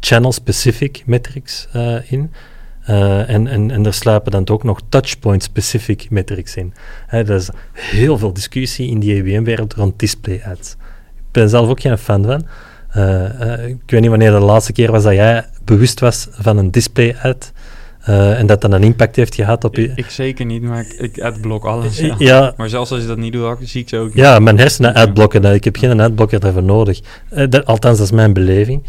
channel-specific 0.00 1.02
metrics 1.06 1.68
in. 2.08 2.32
Uh, 2.88 3.30
en, 3.30 3.46
en, 3.46 3.70
en 3.70 3.86
er 3.86 3.94
slapen 3.94 4.32
dan 4.32 4.48
ook 4.48 4.62
nog 4.62 4.80
touchpoint-specific 4.88 6.10
metrics 6.10 6.56
in. 6.56 6.74
er 7.08 7.30
is 7.30 7.48
heel 7.72 8.18
veel 8.18 8.32
discussie 8.32 8.90
in 8.90 8.98
die 8.98 9.20
ABM-wereld 9.20 9.74
rond 9.74 9.98
display 9.98 10.42
ads. 10.44 10.70
Ik 11.16 11.32
ben 11.32 11.48
zelf 11.48 11.68
ook 11.68 11.80
geen 11.80 11.98
fan 11.98 12.24
van. 12.24 12.46
Uh, 12.96 13.40
uh, 13.40 13.68
ik 13.68 13.90
weet 13.90 14.00
niet 14.00 14.10
wanneer 14.10 14.30
de 14.30 14.38
laatste 14.38 14.72
keer 14.72 14.90
was 14.90 15.02
dat 15.02 15.12
jij 15.12 15.46
bewust 15.64 16.00
was 16.00 16.28
van 16.30 16.56
een 16.56 16.70
display 16.70 17.16
ad. 17.22 17.52
en 18.04 18.46
dat 18.46 18.60
dat 18.60 18.72
een 18.72 18.82
impact 18.82 19.16
heeft 19.16 19.34
gehad 19.34 19.64
op 19.64 19.76
je... 19.76 19.82
Ik, 19.82 19.96
ik 19.96 20.10
zeker 20.10 20.44
niet, 20.44 20.62
maar 20.62 20.80
ik, 20.80 20.92
ik 20.92 21.20
adblock 21.20 21.64
alles. 21.64 21.98
Ja. 21.98 22.14
ja. 22.18 22.54
Maar 22.56 22.68
zelfs 22.68 22.90
als 22.90 23.00
je 23.00 23.06
dat 23.06 23.16
niet 23.16 23.32
doet, 23.32 23.56
zie 23.60 23.80
ik 23.80 23.88
ze 23.88 23.96
ook 23.96 24.06
niet. 24.06 24.14
Ja, 24.14 24.38
mijn 24.38 24.58
hersenen 24.58 24.94
adblocken. 24.94 25.44
Ik 25.44 25.64
heb 25.64 25.76
geen 25.76 26.00
adblocker 26.00 26.40
daarvoor 26.40 26.62
nodig. 26.62 27.00
althans, 27.64 27.98
dat 27.98 28.06
is 28.06 28.12
mijn 28.12 28.32
beleving. 28.32 28.82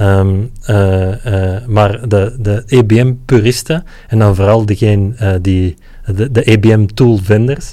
Um, 0.00 0.50
uh, 0.70 1.24
uh, 1.26 1.66
maar 1.66 2.08
de, 2.08 2.36
de 2.38 2.62
EBM-puristen, 2.66 3.84
en 4.08 4.18
dan 4.18 4.34
vooral 4.34 4.66
degene 4.66 5.14
uh, 5.20 5.34
die, 5.40 5.76
de, 6.14 6.30
de 6.30 6.42
EBM-tool-vendors, 6.42 7.72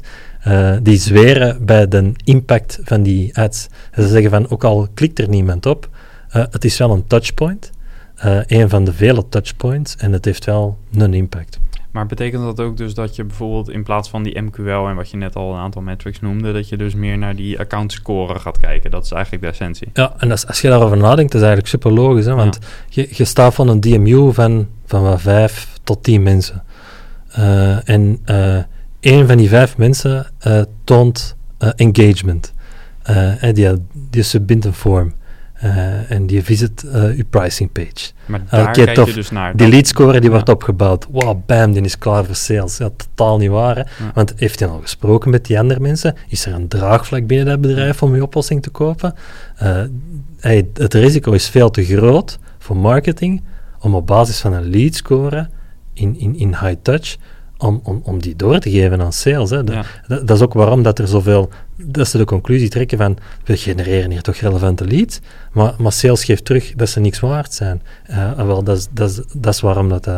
die 0.81 0.97
zweren 0.97 1.65
bij 1.65 1.87
de 1.87 2.11
impact 2.23 2.79
van 2.83 3.03
die 3.03 3.37
ads. 3.37 3.67
Ze 3.95 4.07
zeggen 4.07 4.29
van, 4.29 4.49
ook 4.49 4.63
al 4.63 4.87
klikt 4.93 5.19
er 5.19 5.29
niemand 5.29 5.65
op, 5.65 5.89
het 6.29 6.65
is 6.65 6.77
wel 6.77 6.91
een 6.91 7.07
touchpoint, 7.07 7.71
een 8.47 8.69
van 8.69 8.83
de 8.83 8.93
vele 8.93 9.29
touchpoints, 9.29 9.95
en 9.95 10.11
het 10.11 10.25
heeft 10.25 10.45
wel 10.45 10.77
een 10.97 11.13
impact. 11.13 11.59
Maar 11.91 12.05
betekent 12.05 12.43
dat 12.43 12.59
ook 12.59 12.77
dus 12.77 12.93
dat 12.93 13.15
je 13.15 13.23
bijvoorbeeld 13.23 13.69
in 13.69 13.83
plaats 13.83 14.09
van 14.09 14.23
die 14.23 14.41
MQL 14.41 14.87
en 14.87 14.95
wat 14.95 15.09
je 15.09 15.17
net 15.17 15.35
al 15.35 15.53
een 15.53 15.59
aantal 15.59 15.81
metrics 15.81 16.19
noemde, 16.19 16.53
dat 16.53 16.69
je 16.69 16.77
dus 16.77 16.95
meer 16.95 17.17
naar 17.17 17.35
die 17.35 17.59
account 17.59 17.91
score 17.91 18.39
gaat 18.39 18.57
kijken? 18.57 18.91
Dat 18.91 19.05
is 19.05 19.11
eigenlijk 19.11 19.43
de 19.43 19.49
essentie. 19.49 19.89
Ja, 19.93 20.13
en 20.17 20.31
als, 20.31 20.47
als 20.47 20.61
je 20.61 20.67
daarover 20.67 20.97
nadenkt, 20.97 21.33
is 21.33 21.39
eigenlijk 21.39 21.69
super 21.69 21.91
logisch. 21.91 22.25
Hè? 22.25 22.35
Want 22.35 22.59
je, 22.89 23.07
je 23.11 23.25
staat 23.25 23.53
van 23.53 23.67
een 23.67 23.79
DMU 23.79 24.33
van, 24.33 24.67
van 24.85 25.01
wat, 25.03 25.21
vijf 25.21 25.79
tot 25.83 26.03
tien 26.03 26.23
mensen. 26.23 26.63
Uh, 27.39 27.89
en 27.89 28.19
uh, 28.25 28.57
één 28.99 29.27
van 29.27 29.37
die 29.37 29.49
vijf 29.49 29.77
mensen 29.77 30.27
uh, 30.47 30.61
toont 30.83 31.35
engagement. 31.75 32.53
die, 33.53 33.69
die 33.93 34.23
subbindt 34.23 34.65
een 34.65 34.73
vorm. 34.73 35.13
Uh, 35.63 36.11
en 36.11 36.25
die 36.25 36.43
visit 36.43 36.83
uh, 36.85 37.03
uw 37.03 37.23
pricing 37.29 37.71
page. 37.71 38.11
Maar 38.25 38.41
daar 38.49 38.71
kijk 38.71 39.05
je 39.05 39.13
dus 39.13 39.31
naar. 39.31 39.55
Die 39.55 39.67
lead 39.67 39.87
score 39.87 40.19
die 40.19 40.29
wordt 40.29 40.49
opgebouwd. 40.49 41.07
Wow, 41.09 41.45
bam, 41.45 41.71
die 41.71 41.81
is 41.81 41.97
klaar 41.97 42.25
voor 42.25 42.35
sales. 42.35 42.77
Ja, 42.77 42.89
totaal 42.95 43.37
niet 43.37 43.49
waar. 43.49 43.75
Hè? 43.75 43.81
Ja. 43.81 44.11
Want 44.13 44.33
heeft 44.35 44.59
hij 44.59 44.69
al 44.69 44.79
gesproken 44.79 45.31
met 45.31 45.45
die 45.45 45.59
andere 45.59 45.79
mensen? 45.79 46.15
Is 46.27 46.45
er 46.45 46.53
een 46.53 46.67
draagvlak 46.67 47.27
binnen 47.27 47.45
dat 47.45 47.61
bedrijf 47.61 48.03
om 48.03 48.13
uw 48.13 48.23
oplossing 48.23 48.61
te 48.61 48.69
kopen? 48.69 49.13
Uh, 49.63 49.81
hey, 50.39 50.67
het 50.73 50.93
risico 50.93 51.31
is 51.31 51.49
veel 51.49 51.69
te 51.69 51.83
groot 51.83 52.39
voor 52.59 52.77
marketing 52.77 53.41
om 53.79 53.95
op 53.95 54.07
basis 54.07 54.39
van 54.39 54.53
een 54.53 54.69
lead 54.69 54.95
score 54.95 55.49
in, 55.93 56.19
in, 56.19 56.35
in 56.35 56.49
high 56.49 56.75
touch 56.81 57.17
om, 57.61 57.79
om, 57.83 58.01
om 58.03 58.21
die 58.21 58.35
door 58.35 58.59
te 58.59 58.71
geven 58.71 59.01
aan 59.01 59.13
sales. 59.13 59.49
Hè. 59.49 59.63
De, 59.63 59.81
dat, 60.07 60.27
dat, 60.27 60.37
is 60.37 60.43
ook 60.43 60.53
waarom 60.53 60.83
dat 60.83 60.99
er 60.99 61.07
zoveel, 61.07 61.49
dat 61.75 62.07
ze 62.07 62.17
de 62.17 62.25
conclusie 62.25 62.69
trekken 62.69 62.97
van, 62.97 63.17
we 63.43 63.57
genereren 63.57 64.11
hier 64.11 64.21
toch 64.21 64.35
relevante 64.35 64.85
leads, 64.85 65.19
maar, 65.51 65.73
maar 65.77 65.91
sales 65.91 66.23
geeft 66.23 66.45
terug 66.45 66.73
dat 66.75 66.89
ze 66.89 66.99
niks 66.99 67.19
waard 67.19 67.53
zijn. 67.53 67.81
Uh, 68.09 68.33
wel, 68.33 68.63
dat, 68.63 68.77
is, 68.77 68.87
dat, 68.91 69.09
is, 69.09 69.21
dat 69.33 69.53
is 69.53 69.61
waarom 69.61 69.89
dat, 69.89 70.07
uh, 70.07 70.13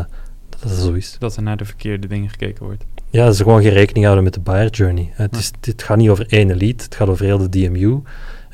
dat, 0.50 0.62
dat 0.62 0.72
zo 0.72 0.94
is. 0.94 1.16
Dat 1.20 1.36
er 1.36 1.44
naar 1.44 1.58
de 1.58 1.66
verkeerde 1.66 2.08
dingen 2.08 2.30
gekeken 2.30 2.66
wordt. 2.66 2.84
Ja, 3.10 3.32
ze 3.32 3.44
gewoon 3.44 3.62
geen 3.62 3.72
rekening 3.72 4.04
houden 4.06 4.24
met 4.24 4.34
de 4.34 4.40
buyer 4.40 4.70
journey. 4.70 5.12
Het, 5.14 5.36
is, 5.36 5.52
het 5.62 5.84
gaat 5.84 5.98
niet 5.98 6.10
over 6.10 6.26
één 6.28 6.58
lead, 6.58 6.84
het 6.84 6.96
gaat 6.96 7.08
over 7.08 7.26
heel 7.26 7.38
de 7.38 7.50
DMU. 7.50 8.02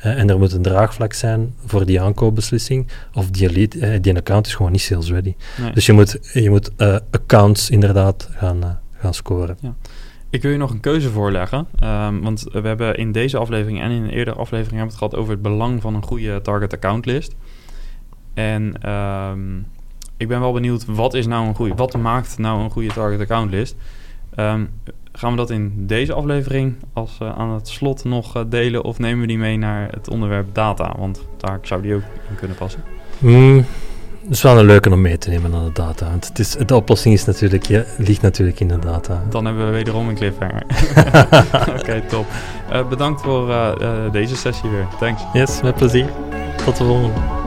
Uh, 0.04 0.18
en 0.18 0.30
er 0.30 0.38
moet 0.38 0.52
een 0.52 0.62
draagvlak 0.62 1.12
zijn 1.12 1.54
voor 1.64 1.86
die 1.86 2.00
aankoopbeslissing. 2.00 2.88
Of 3.14 3.30
die, 3.30 3.52
lead, 3.52 3.74
uh, 3.74 3.96
die 4.00 4.16
account 4.16 4.46
is 4.46 4.54
gewoon 4.54 4.72
niet 4.72 4.80
sales 4.80 5.10
ready. 5.10 5.34
Nee. 5.60 5.72
Dus 5.72 5.86
je 5.86 5.92
moet, 5.92 6.30
je 6.32 6.50
moet 6.50 6.70
uh, 6.76 6.96
accounts 7.10 7.70
inderdaad 7.70 8.28
gaan, 8.32 8.80
gaan 8.98 9.14
scoren. 9.14 9.56
Ja. 9.60 9.74
Ik 10.30 10.42
wil 10.42 10.50
je 10.50 10.56
nog 10.56 10.70
een 10.70 10.80
keuze 10.80 11.10
voorleggen. 11.10 11.66
Um, 11.84 12.20
want 12.22 12.46
we 12.52 12.68
hebben 12.68 12.96
in 12.96 13.12
deze 13.12 13.38
aflevering 13.38 13.80
en 13.80 13.90
in 13.90 14.02
een 14.02 14.10
eerdere 14.10 14.36
aflevering 14.36 14.78
hebben 14.78 14.96
we 14.96 15.04
het 15.04 15.10
gehad 15.10 15.14
over 15.14 15.32
het 15.32 15.42
belang 15.42 15.80
van 15.80 15.94
een 15.94 16.04
goede 16.04 16.40
target 16.40 16.72
account 16.72 17.06
list. 17.06 17.34
En 18.34 18.90
um, 18.90 19.66
ik 20.16 20.28
ben 20.28 20.40
wel 20.40 20.52
benieuwd, 20.52 20.84
wat 20.84 21.14
is 21.14 21.26
nou 21.26 21.46
een 21.46 21.54
goede, 21.54 21.74
wat 21.74 21.96
maakt 21.96 22.38
nou 22.38 22.62
een 22.62 22.70
goede 22.70 22.92
target 22.92 23.20
account 23.20 23.50
list? 23.50 23.76
Um, 24.36 24.70
gaan 25.12 25.30
we 25.30 25.36
dat 25.36 25.50
in 25.50 25.72
deze 25.86 26.12
aflevering 26.12 26.74
als 26.92 27.18
uh, 27.22 27.38
aan 27.38 27.50
het 27.50 27.68
slot 27.68 28.04
nog 28.04 28.36
uh, 28.36 28.42
delen 28.48 28.84
of 28.84 28.98
nemen 28.98 29.20
we 29.20 29.26
die 29.26 29.38
mee 29.38 29.56
naar 29.56 29.88
het 29.90 30.08
onderwerp 30.08 30.54
data? 30.54 30.94
Want 30.98 31.20
daar 31.36 31.58
zou 31.62 31.82
die 31.82 31.94
ook 31.94 32.02
in 32.28 32.34
kunnen 32.34 32.56
passen. 32.56 32.82
Mm, 33.18 33.56
het 34.22 34.30
is 34.30 34.42
wel 34.42 34.58
een 34.58 34.66
leuke 34.66 34.90
om 34.90 35.00
mee 35.00 35.18
te 35.18 35.30
nemen 35.30 35.54
aan 35.54 35.64
de 35.64 35.72
data. 35.72 36.10
Want 36.10 36.28
het 36.28 36.38
is, 36.38 36.56
de 36.66 36.76
oplossing 36.76 37.14
is 37.14 37.24
natuurlijk, 37.24 37.66
ja, 37.66 37.84
ligt 37.98 38.22
natuurlijk 38.22 38.60
in 38.60 38.68
de 38.68 38.78
data. 38.78 39.22
Dan 39.30 39.44
hebben 39.44 39.66
we 39.66 39.72
wederom 39.72 40.08
een 40.08 40.14
cliffhanger. 40.14 40.62
Oké, 41.68 41.80
okay, 41.80 42.00
top. 42.00 42.26
Uh, 42.72 42.88
bedankt 42.88 43.20
voor 43.20 43.76
deze 44.12 44.36
sessie 44.36 44.70
weer. 44.70 44.86
Thanks. 44.98 45.22
Yes, 45.32 45.62
met 45.62 45.74
plezier. 45.74 46.08
Tot 46.64 46.76
de 46.76 46.84
volgende. 46.84 47.39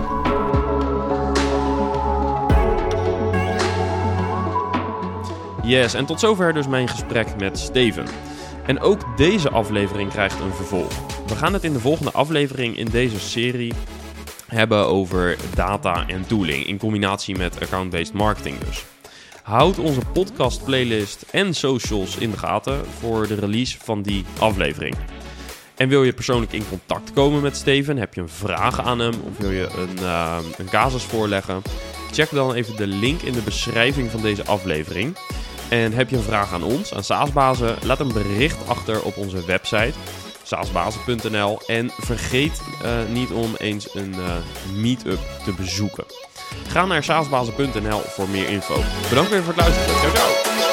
Yes, 5.63 5.93
en 5.93 6.05
tot 6.05 6.19
zover 6.19 6.53
dus 6.53 6.67
mijn 6.67 6.87
gesprek 6.87 7.27
met 7.39 7.59
Steven. 7.59 8.05
En 8.65 8.79
ook 8.79 9.17
deze 9.17 9.49
aflevering 9.49 10.09
krijgt 10.09 10.39
een 10.39 10.53
vervolg. 10.53 10.91
We 11.27 11.35
gaan 11.35 11.53
het 11.53 11.63
in 11.63 11.73
de 11.73 11.79
volgende 11.79 12.11
aflevering 12.11 12.77
in 12.77 12.89
deze 12.89 13.19
serie 13.19 13.73
hebben 14.47 14.87
over 14.87 15.37
data 15.55 16.07
en 16.07 16.27
tooling 16.27 16.65
in 16.65 16.77
combinatie 16.77 17.37
met 17.37 17.61
account-based 17.61 18.13
marketing 18.13 18.57
dus. 18.57 18.85
Houd 19.43 19.79
onze 19.79 19.99
podcast 20.13 20.63
playlist 20.63 21.25
en 21.31 21.53
socials 21.53 22.17
in 22.17 22.31
de 22.31 22.37
gaten 22.37 22.85
voor 22.99 23.27
de 23.27 23.35
release 23.35 23.77
van 23.83 24.01
die 24.01 24.25
aflevering. 24.39 24.95
En 25.75 25.89
wil 25.89 26.03
je 26.03 26.13
persoonlijk 26.13 26.51
in 26.51 26.67
contact 26.69 27.13
komen 27.13 27.41
met 27.41 27.55
Steven? 27.55 27.97
Heb 27.97 28.13
je 28.13 28.21
een 28.21 28.29
vraag 28.29 28.79
aan 28.79 28.99
hem 28.99 29.13
of 29.13 29.37
wil 29.37 29.51
je 29.51 29.69
een, 29.77 29.97
uh, 30.01 30.37
een 30.57 30.69
casus 30.69 31.03
voorleggen? 31.03 31.61
Check 32.11 32.29
dan 32.31 32.53
even 32.53 32.75
de 32.75 32.87
link 32.87 33.21
in 33.21 33.33
de 33.33 33.41
beschrijving 33.41 34.11
van 34.11 34.21
deze 34.21 34.45
aflevering. 34.45 35.17
En 35.73 35.93
heb 35.93 36.09
je 36.09 36.15
een 36.15 36.23
vraag 36.23 36.53
aan 36.53 36.63
ons, 36.63 36.93
aan 36.93 37.03
Saasbazen? 37.03 37.75
Laat 37.83 37.99
een 37.99 38.13
bericht 38.13 38.67
achter 38.67 39.03
op 39.03 39.17
onze 39.17 39.45
website 39.45 39.93
saasbazen.nl. 40.43 41.59
En 41.67 41.91
vergeet 41.97 42.61
uh, 42.83 42.91
niet 43.09 43.31
om 43.31 43.55
eens 43.57 43.95
een 43.95 44.15
uh, 44.17 44.35
meetup 44.75 45.19
te 45.43 45.53
bezoeken. 45.53 46.05
Ga 46.67 46.85
naar 46.85 47.03
saasbazen.nl 47.03 47.99
voor 47.99 48.29
meer 48.29 48.49
info. 48.49 48.81
Bedankt 49.09 49.31
weer 49.31 49.43
voor 49.43 49.53
het 49.53 49.61
luisteren. 49.61 49.99
Ciao, 49.99 50.13
ciao! 50.13 50.72